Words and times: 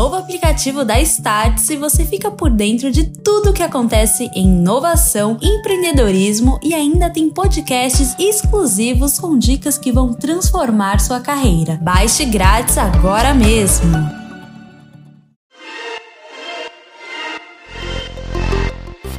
novo 0.00 0.16
aplicativo 0.16 0.82
da 0.82 0.98
Startse 0.98 1.76
você 1.76 2.06
fica 2.06 2.30
por 2.30 2.48
dentro 2.48 2.90
de 2.90 3.04
tudo 3.04 3.52
que 3.52 3.62
acontece 3.62 4.30
em 4.34 4.46
inovação, 4.46 5.36
empreendedorismo 5.42 6.58
e 6.62 6.72
ainda 6.72 7.10
tem 7.10 7.28
podcasts 7.28 8.16
exclusivos 8.18 9.18
com 9.18 9.36
dicas 9.36 9.76
que 9.76 9.92
vão 9.92 10.14
transformar 10.14 11.00
sua 11.00 11.20
carreira. 11.20 11.78
Baixe 11.82 12.24
grátis 12.24 12.78
agora 12.78 13.34
mesmo. 13.34 14.19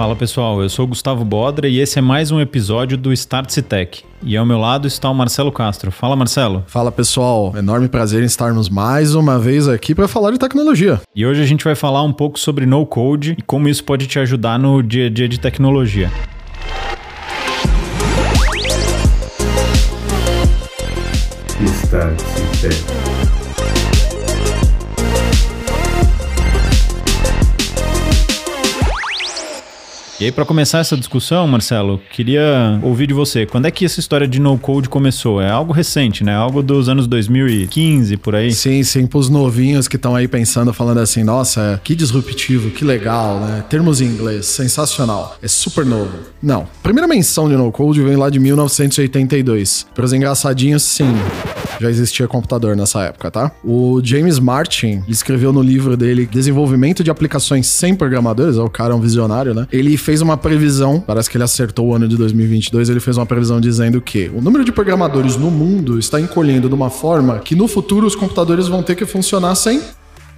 Fala 0.02 0.16
pessoal, 0.16 0.64
eu 0.64 0.68
sou 0.68 0.88
Gustavo 0.88 1.24
Bodra 1.24 1.68
e 1.68 1.78
esse 1.78 2.00
é 2.00 2.02
mais 2.02 2.32
um 2.32 2.42
episódio 2.42 2.98
do 2.98 3.14
Start 3.14 3.56
Tech. 3.60 4.04
E 4.24 4.36
ao 4.36 4.44
meu 4.44 4.58
lado 4.58 4.88
está 4.88 5.08
o 5.08 5.14
Marcelo 5.14 5.52
Castro. 5.52 5.92
Fala 5.92 6.16
Marcelo. 6.16 6.64
Fala 6.66 6.92
pessoal, 6.92 7.54
enorme 7.56 7.88
prazer 7.88 8.24
em 8.24 8.26
estarmos 8.26 8.68
mais 8.68 9.14
uma 9.14 9.38
vez 9.38 9.68
aqui 9.68 9.94
para 9.94 10.08
falar 10.08 10.32
de 10.32 10.40
tecnologia. 10.40 11.00
E 11.16 11.24
hoje 11.24 11.44
a 11.44 11.46
gente 11.46 11.64
vai 11.64 11.76
falar 11.76 12.02
um 12.02 12.12
pouco 12.12 12.40
sobre 12.40 12.66
no 12.66 12.84
code 12.84 13.36
e 13.38 13.44
como 13.44 13.70
isso 13.70 13.84
pode 13.84 14.08
te 14.08 14.18
ajudar 14.18 14.58
no 14.58 14.82
dia 14.82 15.06
a 15.06 15.10
dia 15.12 15.30
de 15.30 15.40
tecnologia. 15.40 16.12
Start 21.64 22.20
Tech. 22.60 23.11
E 30.22 30.26
aí, 30.26 30.32
para 30.32 30.46
começar 30.46 30.78
essa 30.78 30.96
discussão, 30.96 31.48
Marcelo, 31.48 32.00
queria 32.12 32.80
ouvir 32.84 33.08
de 33.08 33.14
você. 33.14 33.48
Quando 33.48 33.66
é 33.66 33.72
que 33.72 33.84
essa 33.84 34.00
história 34.00 34.28
de 34.28 34.40
no-code 34.40 34.88
começou? 34.88 35.42
É 35.42 35.50
algo 35.50 35.74
recente, 35.74 36.24
né? 36.24 36.36
Algo 36.36 36.62
dos 36.62 36.88
anos 36.88 37.08
2015, 37.08 38.18
por 38.18 38.36
aí? 38.36 38.52
Sim, 38.52 38.84
sim. 38.84 39.08
Para 39.08 39.18
os 39.18 39.30
novinhos 39.30 39.88
que 39.88 39.96
estão 39.96 40.16
aí 40.16 40.28
pensando, 40.28 40.72
falando 40.74 41.00
assim, 41.00 41.24
nossa, 41.24 41.82
que 41.84 41.96
disruptivo, 41.96 42.70
que 42.70 42.86
legal, 42.86 43.40
né? 43.40 43.64
Termos 43.68 44.00
em 44.00 44.06
inglês, 44.06 44.46
sensacional. 44.46 45.38
É 45.42 45.48
super 45.48 45.88
novo. 45.88 46.12
Não. 46.40 46.68
Primeira 46.84 47.08
menção 47.08 47.50
de 47.50 47.56
no-code 47.56 48.04
vem 48.04 48.16
lá 48.16 48.30
de 48.30 48.38
1982. 48.38 49.88
Para 49.96 50.06
os 50.06 50.14
engraçadinhos, 50.14 50.84
sim 50.84 51.16
já 51.82 51.90
existia 51.90 52.28
computador 52.28 52.76
nessa 52.76 53.02
época, 53.04 53.32
tá? 53.32 53.52
O 53.64 54.00
James 54.04 54.38
Martin 54.38 55.04
escreveu 55.08 55.52
no 55.52 55.62
livro 55.62 55.98
dele 55.98 56.28
Desenvolvimento 56.28 57.04
de 57.04 57.10
Aplicações 57.10 57.68
Sem 57.68 57.96
Programadores, 57.96 58.58
o 58.58 58.70
cara 58.70 58.94
é 58.94 58.96
um 58.96 59.02
visionário, 59.02 59.54
né? 59.54 59.68
Ele 59.72 59.98
fez 59.98 60.11
uma 60.20 60.36
previsão, 60.36 61.00
parece 61.00 61.30
que 61.30 61.38
ele 61.38 61.44
acertou 61.44 61.88
o 61.88 61.96
ano 61.96 62.08
de 62.08 62.18
2022, 62.18 62.90
ele 62.90 63.00
fez 63.00 63.16
uma 63.16 63.26
previsão 63.26 63.62
dizendo 63.62 64.02
que 64.02 64.30
o 64.36 64.42
número 64.42 64.66
de 64.66 64.72
programadores 64.72 65.38
no 65.38 65.50
mundo 65.50 65.98
está 65.98 66.20
encolhendo 66.20 66.68
de 66.68 66.76
uma 66.76 66.90
forma 66.90 67.40
que 67.40 67.56
no 67.56 67.68
futuro 67.68 68.06
os 68.06 68.16
computadores 68.16 68.68
vão 68.68 68.84
ter 68.84 68.96
que 68.96 69.06
funcionar 69.06 69.56
sem 69.56 69.82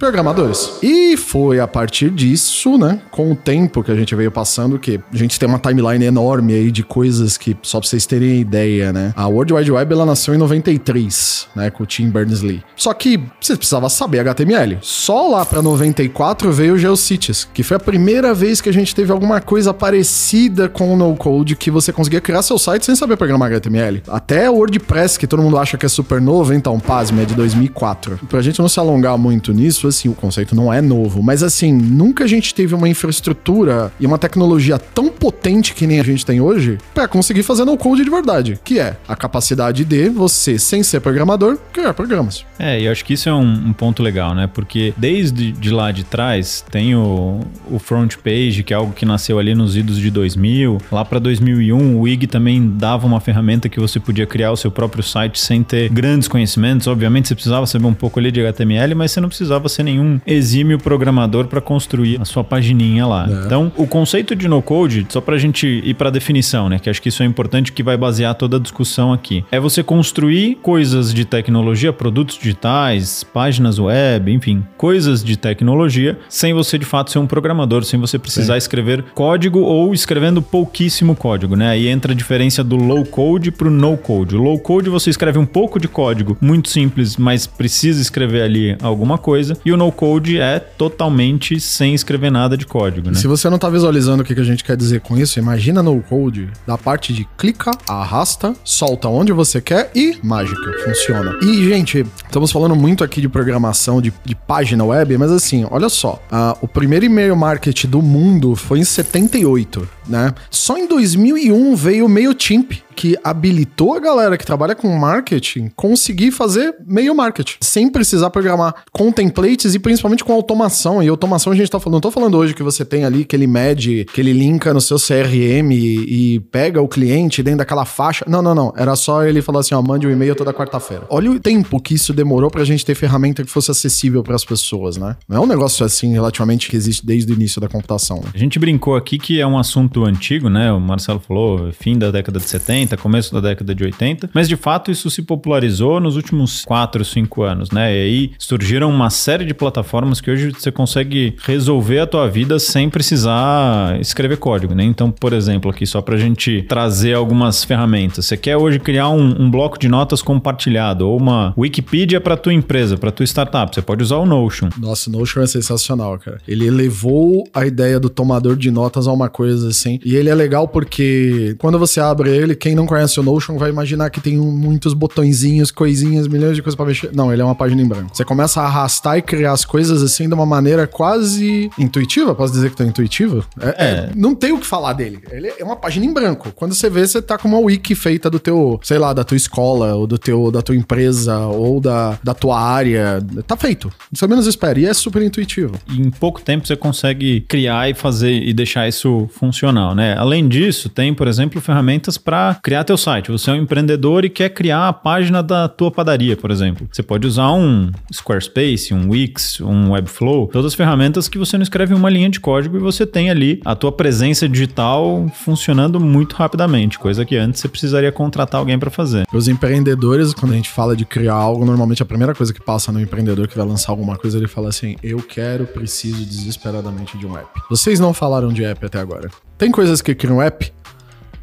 programadores. 0.04 0.70
E 0.82 1.16
foi 1.16 1.58
a 1.60 1.66
partir 1.66 2.10
disso, 2.10 2.76
né, 2.76 3.00
com 3.10 3.32
o 3.32 3.34
tempo 3.34 3.82
que 3.82 3.90
a 3.90 3.94
gente 3.94 4.14
veio 4.14 4.30
passando, 4.30 4.78
que 4.78 5.00
a 5.12 5.16
gente 5.16 5.38
tem 5.38 5.48
uma 5.48 5.58
timeline 5.58 6.04
enorme 6.04 6.52
aí 6.52 6.70
de 6.70 6.82
coisas 6.82 7.38
que, 7.38 7.56
só 7.62 7.80
pra 7.80 7.88
vocês 7.88 8.04
terem 8.04 8.38
ideia, 8.38 8.92
né, 8.92 9.14
a 9.16 9.26
World 9.26 9.54
Wide 9.54 9.72
Web, 9.72 9.92
ela 9.94 10.04
nasceu 10.04 10.34
em 10.34 10.38
93, 10.38 11.48
né, 11.56 11.70
com 11.70 11.84
o 11.84 11.86
Tim 11.86 12.10
Berners-Lee. 12.10 12.62
Só 12.76 12.92
que 12.92 13.18
você 13.40 13.56
precisava 13.56 13.88
saber 13.88 14.20
HTML. 14.20 14.78
Só 14.82 15.28
lá 15.28 15.46
pra 15.46 15.62
94 15.62 16.52
veio 16.52 16.74
o 16.74 16.78
GeoCities, 16.78 17.48
que 17.54 17.62
foi 17.62 17.78
a 17.78 17.80
primeira 17.80 18.34
vez 18.34 18.60
que 18.60 18.68
a 18.68 18.72
gente 18.72 18.94
teve 18.94 19.10
alguma 19.10 19.40
coisa 19.40 19.72
parecida 19.72 20.68
com 20.68 20.92
o 20.92 20.96
no-code, 20.98 21.56
que 21.56 21.70
você 21.70 21.94
conseguia 21.94 22.20
criar 22.20 22.42
seu 22.42 22.58
site 22.58 22.84
sem 22.84 22.94
saber 22.94 23.16
programar 23.16 23.50
HTML. 23.50 24.02
Até 24.06 24.50
o 24.50 24.56
WordPress, 24.56 25.18
que 25.18 25.26
todo 25.26 25.42
mundo 25.42 25.56
acha 25.56 25.78
que 25.78 25.86
é 25.86 25.88
super 25.88 26.20
novo, 26.20 26.52
então, 26.52 26.78
pasme, 26.78 27.22
é 27.22 27.24
de 27.24 27.34
2004. 27.34 28.20
Pra 28.28 28.42
gente 28.42 28.58
não 28.60 28.68
se 28.68 28.78
alongar 28.78 29.16
muito 29.16 29.50
nisso, 29.50 29.88
assim, 29.94 30.08
o 30.08 30.14
conceito 30.14 30.54
não 30.54 30.72
é 30.72 30.82
novo, 30.82 31.22
mas 31.22 31.42
assim, 31.42 31.72
nunca 31.72 32.24
a 32.24 32.26
gente 32.26 32.54
teve 32.54 32.74
uma 32.74 32.88
infraestrutura 32.88 33.92
e 33.98 34.06
uma 34.06 34.18
tecnologia 34.18 34.78
tão 34.78 35.08
potente 35.08 35.74
que 35.74 35.86
nem 35.86 36.00
a 36.00 36.02
gente 36.02 36.26
tem 36.26 36.40
hoje 36.40 36.78
para 36.92 37.06
conseguir 37.08 37.42
fazer 37.42 37.64
no 37.64 37.76
code 37.78 38.04
de 38.04 38.10
verdade, 38.10 38.58
que 38.64 38.78
é 38.78 38.96
a 39.06 39.16
capacidade 39.16 39.84
de 39.84 40.08
você, 40.08 40.58
sem 40.58 40.82
ser 40.82 41.00
programador, 41.00 41.58
criar 41.72 41.94
programas. 41.94 42.44
É, 42.58 42.80
e 42.80 42.86
eu 42.86 42.92
acho 42.92 43.04
que 43.04 43.14
isso 43.14 43.28
é 43.28 43.34
um, 43.34 43.68
um 43.68 43.72
ponto 43.72 44.02
legal, 44.02 44.34
né? 44.34 44.48
Porque 44.52 44.92
desde 44.96 45.52
de 45.52 45.70
lá 45.70 45.92
de 45.92 46.04
trás 46.04 46.64
tem 46.70 46.94
o, 46.94 47.40
o 47.70 47.78
front 47.78 48.16
page, 48.16 48.62
que 48.62 48.72
é 48.72 48.76
algo 48.76 48.92
que 48.92 49.06
nasceu 49.06 49.38
ali 49.38 49.54
nos 49.54 49.76
idos 49.76 49.98
de 49.98 50.10
2000. 50.10 50.78
Lá 50.90 51.04
para 51.04 51.18
2001, 51.18 51.98
o 51.98 52.08
IG 52.08 52.26
também 52.26 52.68
dava 52.76 53.06
uma 53.06 53.20
ferramenta 53.20 53.68
que 53.68 53.78
você 53.78 54.00
podia 54.00 54.26
criar 54.26 54.52
o 54.52 54.56
seu 54.56 54.70
próprio 54.70 55.02
site 55.02 55.38
sem 55.38 55.62
ter 55.62 55.88
grandes 55.88 56.28
conhecimentos. 56.28 56.86
Obviamente 56.86 57.28
você 57.28 57.34
precisava 57.34 57.66
saber 57.66 57.86
um 57.86 57.94
pouco 57.94 58.18
ali 58.18 58.30
de 58.30 58.40
HTML, 58.40 58.94
mas 58.94 59.12
você 59.12 59.20
não 59.20 59.28
precisava 59.28 59.68
ser 59.74 59.82
nenhum 59.82 60.20
exímio 60.26 60.78
programador 60.78 61.46
para 61.46 61.60
construir 61.60 62.20
a 62.20 62.24
sua 62.24 62.44
pagininha 62.44 63.06
lá. 63.06 63.28
É. 63.28 63.46
Então, 63.46 63.72
o 63.76 63.86
conceito 63.86 64.34
de 64.34 64.48
no-code, 64.48 65.06
só 65.08 65.20
para 65.20 65.34
a 65.34 65.38
gente 65.38 65.66
ir 65.84 65.94
para 65.94 66.08
a 66.08 66.12
definição, 66.12 66.68
né, 66.68 66.78
que 66.78 66.88
acho 66.88 67.00
que 67.00 67.08
isso 67.08 67.22
é 67.22 67.26
importante 67.26 67.72
que 67.72 67.82
vai 67.82 67.96
basear 67.96 68.34
toda 68.34 68.56
a 68.56 68.60
discussão 68.60 69.12
aqui, 69.12 69.44
é 69.50 69.60
você 69.60 69.82
construir 69.82 70.56
coisas 70.62 71.12
de 71.12 71.24
tecnologia, 71.24 71.92
produtos 71.92 72.36
digitais, 72.36 73.24
páginas 73.24 73.78
web, 73.78 74.32
enfim, 74.32 74.64
coisas 74.76 75.22
de 75.22 75.36
tecnologia, 75.36 76.18
sem 76.28 76.52
você 76.52 76.78
de 76.78 76.84
fato 76.84 77.10
ser 77.10 77.18
um 77.18 77.26
programador, 77.26 77.84
sem 77.84 77.98
você 77.98 78.18
precisar 78.18 78.54
Sim. 78.54 78.58
escrever 78.58 79.04
código 79.14 79.60
ou 79.60 79.92
escrevendo 79.92 80.40
pouquíssimo 80.42 81.14
código, 81.16 81.56
né? 81.56 81.70
Aí 81.70 81.88
entra 81.88 82.12
a 82.12 82.14
diferença 82.14 82.62
do 82.62 82.76
low 82.76 83.04
code 83.04 83.50
para 83.50 83.68
o 83.68 83.70
no 83.70 83.96
code. 83.96 84.36
O 84.36 84.42
low 84.42 84.58
code 84.58 84.90
você 84.90 85.10
escreve 85.10 85.38
um 85.38 85.46
pouco 85.46 85.78
de 85.78 85.88
código, 85.88 86.36
muito 86.40 86.68
simples, 86.68 87.16
mas 87.16 87.46
precisa 87.46 88.00
escrever 88.00 88.42
ali 88.42 88.76
alguma 88.82 89.18
coisa, 89.18 89.56
e 89.64 89.72
o 89.72 89.76
no 89.76 89.90
code 89.90 90.38
é 90.38 90.58
totalmente 90.58 91.58
sem 91.58 91.94
escrever 91.94 92.30
nada 92.30 92.56
de 92.56 92.66
código, 92.66 93.08
né? 93.08 93.14
Se 93.14 93.26
você 93.26 93.48
não 93.48 93.58
tá 93.58 93.68
visualizando 93.68 94.22
o 94.22 94.26
que 94.26 94.38
a 94.38 94.44
gente 94.44 94.62
quer 94.62 94.76
dizer 94.76 95.00
com 95.00 95.16
isso, 95.16 95.38
imagina 95.38 95.82
no 95.82 96.00
code 96.02 96.50
da 96.66 96.76
parte 96.76 97.12
de 97.12 97.26
clica, 97.36 97.70
arrasta, 97.88 98.54
solta 98.62 99.08
onde 99.08 99.32
você 99.32 99.60
quer 99.60 99.90
e 99.94 100.18
mágica, 100.22 100.72
funciona. 100.84 101.38
E, 101.42 101.68
gente, 101.68 102.04
estamos 102.26 102.52
falando 102.52 102.76
muito 102.76 103.02
aqui 103.02 103.20
de 103.20 103.28
programação, 103.28 104.00
de, 104.00 104.12
de 104.24 104.34
página 104.34 104.84
web, 104.84 105.16
mas 105.16 105.30
assim, 105.30 105.66
olha 105.70 105.88
só, 105.88 106.20
uh, 106.30 106.58
o 106.60 106.68
primeiro 106.68 107.06
e-mail 107.06 107.36
marketing 107.36 107.88
do 107.88 108.02
mundo 108.02 108.54
foi 108.54 108.80
em 108.80 108.84
78, 108.84 109.88
né? 110.06 110.34
Só 110.50 110.76
em 110.76 110.86
2001 110.86 111.74
veio 111.74 112.06
o 112.06 112.08
MailChimp, 112.08 112.82
que 112.94 113.16
habilitou 113.22 113.94
a 113.94 114.00
galera 114.00 114.36
que 114.36 114.46
trabalha 114.46 114.74
com 114.74 114.88
marketing 114.96 115.70
conseguir 115.74 116.30
fazer 116.30 116.74
meio 116.86 117.14
marketing, 117.14 117.56
sem 117.60 117.88
precisar 117.88 118.30
programar 118.30 118.74
com 118.92 119.10
templates 119.10 119.74
e 119.74 119.78
principalmente 119.78 120.24
com 120.24 120.32
automação. 120.32 121.02
E 121.02 121.08
automação 121.08 121.52
a 121.52 121.56
gente 121.56 121.70
tá 121.70 121.78
falando, 121.80 121.94
não 121.94 122.00
tô 122.00 122.10
falando 122.10 122.36
hoje 122.36 122.54
que 122.54 122.62
você 122.62 122.84
tem 122.84 123.04
ali 123.04 123.24
que 123.24 123.34
ele 123.34 123.46
mede, 123.46 124.06
que 124.12 124.20
ele 124.20 124.32
linka 124.32 124.72
no 124.72 124.80
seu 124.80 124.96
CRM 124.96 125.72
e, 125.72 126.34
e 126.36 126.40
pega 126.40 126.80
o 126.80 126.88
cliente 126.88 127.42
dentro 127.42 127.58
daquela 127.58 127.84
faixa. 127.84 128.24
Não, 128.28 128.42
não, 128.42 128.54
não. 128.54 128.72
Era 128.76 128.96
só 128.96 129.24
ele 129.24 129.42
falar 129.42 129.60
assim, 129.60 129.74
ó, 129.74 129.82
mande 129.82 130.06
um 130.06 130.10
e-mail 130.10 130.34
toda 130.34 130.52
quarta-feira. 130.52 131.04
Olha 131.08 131.30
o 131.30 131.40
tempo 131.40 131.80
que 131.80 131.94
isso 131.94 132.12
demorou 132.12 132.50
pra 132.50 132.64
gente 132.64 132.84
ter 132.84 132.94
ferramenta 132.94 133.44
que 133.44 133.50
fosse 133.50 133.70
acessível 133.70 134.22
para 134.22 134.34
as 134.34 134.44
pessoas, 134.44 134.96
né? 134.96 135.16
Não 135.28 135.38
é 135.38 135.40
um 135.40 135.46
negócio 135.46 135.84
assim 135.84 136.12
relativamente 136.12 136.68
que 136.68 136.76
existe 136.76 137.04
desde 137.04 137.32
o 137.32 137.34
início 137.34 137.60
da 137.60 137.68
computação. 137.68 138.18
Né? 138.18 138.30
A 138.34 138.38
gente 138.38 138.58
brincou 138.58 138.96
aqui 138.96 139.18
que 139.18 139.40
é 139.40 139.46
um 139.46 139.58
assunto 139.58 140.04
antigo, 140.04 140.48
né? 140.48 140.72
O 140.72 140.80
Marcelo 140.80 141.20
falou, 141.20 141.72
fim 141.72 141.98
da 141.98 142.10
década 142.10 142.38
de 142.38 142.48
70, 142.48 142.83
70, 142.84 142.96
começo 142.96 143.32
da 143.32 143.40
década 143.40 143.74
de 143.74 143.84
80, 143.84 144.30
mas 144.32 144.48
de 144.48 144.56
fato 144.56 144.90
isso 144.90 145.10
se 145.10 145.22
popularizou 145.22 146.00
nos 146.00 146.16
últimos 146.16 146.64
4, 146.64 147.04
5 147.04 147.42
anos, 147.42 147.70
né? 147.70 147.92
E 147.92 148.02
aí 148.02 148.30
surgiram 148.38 148.90
uma 148.90 149.10
série 149.10 149.44
de 149.44 149.54
plataformas 149.54 150.20
que 150.20 150.30
hoje 150.30 150.50
você 150.50 150.70
consegue 150.70 151.34
resolver 151.42 152.00
a 152.00 152.06
tua 152.06 152.28
vida 152.28 152.58
sem 152.58 152.88
precisar 152.88 153.98
escrever 154.00 154.36
código, 154.36 154.74
né? 154.74 154.84
Então, 154.84 155.10
por 155.10 155.32
exemplo, 155.32 155.70
aqui 155.70 155.86
só 155.86 156.00
pra 156.00 156.16
gente 156.16 156.62
trazer 156.68 157.14
algumas 157.14 157.64
ferramentas. 157.64 158.26
Você 158.26 158.36
quer 158.36 158.56
hoje 158.56 158.78
criar 158.78 159.08
um, 159.08 159.42
um 159.42 159.50
bloco 159.50 159.78
de 159.78 159.88
notas 159.88 160.22
compartilhado 160.22 161.08
ou 161.08 161.16
uma 161.16 161.54
Wikipedia 161.56 162.20
para 162.20 162.36
tua 162.36 162.52
empresa, 162.52 162.96
para 162.96 163.10
tua 163.10 163.24
startup, 163.24 163.74
você 163.74 163.82
pode 163.82 164.02
usar 164.02 164.16
o 164.16 164.26
Notion. 164.26 164.68
Nossa, 164.78 165.08
o 165.08 165.12
Notion 165.12 165.42
é 165.42 165.46
sensacional, 165.46 166.18
cara. 166.18 166.38
Ele 166.46 166.66
elevou 166.66 167.44
a 167.54 167.66
ideia 167.66 167.98
do 167.98 168.10
tomador 168.10 168.56
de 168.56 168.70
notas 168.70 169.06
a 169.06 169.12
uma 169.12 169.28
coisa 169.28 169.68
assim. 169.68 169.98
E 170.04 170.16
ele 170.16 170.28
é 170.28 170.34
legal 170.34 170.68
porque 170.68 171.56
quando 171.58 171.78
você 171.78 172.00
abre 172.00 172.30
ele, 172.30 172.54
quem 172.54 172.73
não 172.74 172.86
conhece 172.86 173.18
o 173.18 173.22
Notion 173.22 173.56
vai 173.58 173.70
imaginar 173.70 174.10
que 174.10 174.20
tem 174.20 174.36
muitos 174.36 174.94
botõezinhos, 174.94 175.70
coisinhas, 175.70 176.26
milhões 176.26 176.56
de 176.56 176.62
coisas 176.62 176.76
para 176.76 176.86
mexer. 176.86 177.10
Não, 177.14 177.32
ele 177.32 177.42
é 177.42 177.44
uma 177.44 177.54
página 177.54 177.80
em 177.82 177.86
branco. 177.86 178.10
Você 178.12 178.24
começa 178.24 178.60
a 178.60 178.64
arrastar 178.64 179.18
e 179.18 179.22
criar 179.22 179.52
as 179.52 179.64
coisas 179.64 180.02
assim 180.02 180.28
de 180.28 180.34
uma 180.34 180.46
maneira 180.46 180.86
quase 180.86 181.70
intuitiva. 181.78 182.34
Posso 182.34 182.52
dizer 182.52 182.70
que 182.70 182.76
tá 182.76 182.84
intuitivo? 182.84 183.44
É, 183.60 183.68
é. 183.68 183.74
é, 183.78 184.10
não 184.14 184.34
tem 184.34 184.52
o 184.52 184.58
que 184.58 184.66
falar 184.66 184.92
dele. 184.92 185.20
Ele 185.30 185.52
é 185.58 185.64
uma 185.64 185.76
página 185.76 186.06
em 186.06 186.12
branco. 186.12 186.52
Quando 186.54 186.74
você 186.74 186.88
vê, 186.90 187.06
você 187.06 187.20
tá 187.20 187.38
com 187.38 187.48
uma 187.48 187.58
wiki 187.58 187.94
feita 187.94 188.28
do 188.30 188.38
teu, 188.38 188.78
sei 188.82 188.98
lá, 188.98 189.12
da 189.12 189.24
tua 189.24 189.36
escola, 189.36 189.94
ou 189.94 190.06
do 190.06 190.18
teu, 190.18 190.50
da 190.50 190.62
tua 190.62 190.76
empresa, 190.76 191.38
ou 191.46 191.80
da, 191.80 192.18
da 192.22 192.34
tua 192.34 192.60
área. 192.60 193.24
Tá 193.46 193.56
feito. 193.56 193.92
Você 194.12 194.26
menos 194.26 194.46
espera. 194.46 194.78
E 194.78 194.86
é 194.86 194.94
super 194.94 195.22
intuitivo. 195.22 195.74
E 195.88 196.00
em 196.00 196.10
pouco 196.10 196.40
tempo 196.40 196.66
você 196.66 196.76
consegue 196.76 197.42
criar 197.42 197.90
e 197.90 197.94
fazer 197.94 198.32
e 198.32 198.52
deixar 198.52 198.88
isso 198.88 199.28
funcional, 199.32 199.94
né? 199.94 200.16
Além 200.16 200.48
disso, 200.48 200.88
tem, 200.88 201.14
por 201.14 201.28
exemplo, 201.28 201.60
ferramentas 201.60 202.18
para 202.18 202.54
criar 202.64 202.82
teu 202.82 202.96
site. 202.96 203.30
Você 203.30 203.50
é 203.50 203.52
um 203.52 203.56
empreendedor 203.56 204.24
e 204.24 204.30
quer 204.30 204.48
criar 204.48 204.88
a 204.88 204.92
página 204.92 205.42
da 205.42 205.68
tua 205.68 205.90
padaria, 205.90 206.34
por 206.34 206.50
exemplo. 206.50 206.88
Você 206.90 207.02
pode 207.02 207.26
usar 207.26 207.52
um 207.52 207.92
Squarespace, 208.10 208.94
um 208.94 209.10
Wix, 209.10 209.60
um 209.60 209.92
Webflow, 209.92 210.48
todas 210.48 210.72
as 210.72 210.74
ferramentas 210.74 211.28
que 211.28 211.36
você 211.36 211.58
não 211.58 211.62
escreve 211.62 211.92
uma 211.92 212.08
linha 212.08 212.30
de 212.30 212.40
código 212.40 212.78
e 212.78 212.80
você 212.80 213.06
tem 213.06 213.28
ali 213.28 213.60
a 213.66 213.74
tua 213.76 213.92
presença 213.92 214.48
digital 214.48 215.30
funcionando 215.34 216.00
muito 216.00 216.34
rapidamente, 216.36 216.98
coisa 216.98 217.22
que 217.22 217.36
antes 217.36 217.60
você 217.60 217.68
precisaria 217.68 218.10
contratar 218.10 218.58
alguém 218.58 218.78
para 218.78 218.90
fazer. 218.90 219.26
Os 219.30 219.46
empreendedores, 219.46 220.32
quando 220.32 220.52
a 220.52 220.56
gente 220.56 220.70
fala 220.70 220.96
de 220.96 221.04
criar 221.04 221.34
algo, 221.34 221.66
normalmente 221.66 222.02
a 222.02 222.06
primeira 222.06 222.34
coisa 222.34 222.54
que 222.54 222.62
passa 222.62 222.90
no 222.90 222.98
empreendedor 222.98 223.46
que 223.46 223.58
vai 223.58 223.66
lançar 223.66 223.92
alguma 223.92 224.16
coisa, 224.16 224.38
ele 224.38 224.48
fala 224.48 224.70
assim: 224.70 224.96
"Eu 225.02 225.18
quero, 225.18 225.66
preciso 225.66 226.24
desesperadamente 226.24 227.18
de 227.18 227.26
um 227.26 227.36
app". 227.36 227.60
Vocês 227.68 228.00
não 228.00 228.14
falaram 228.14 228.48
de 228.48 228.64
app 228.64 228.86
até 228.86 228.98
agora. 228.98 229.28
Tem 229.58 229.70
coisas 229.70 230.00
que 230.00 230.14
criam 230.14 230.40
app? 230.40 230.72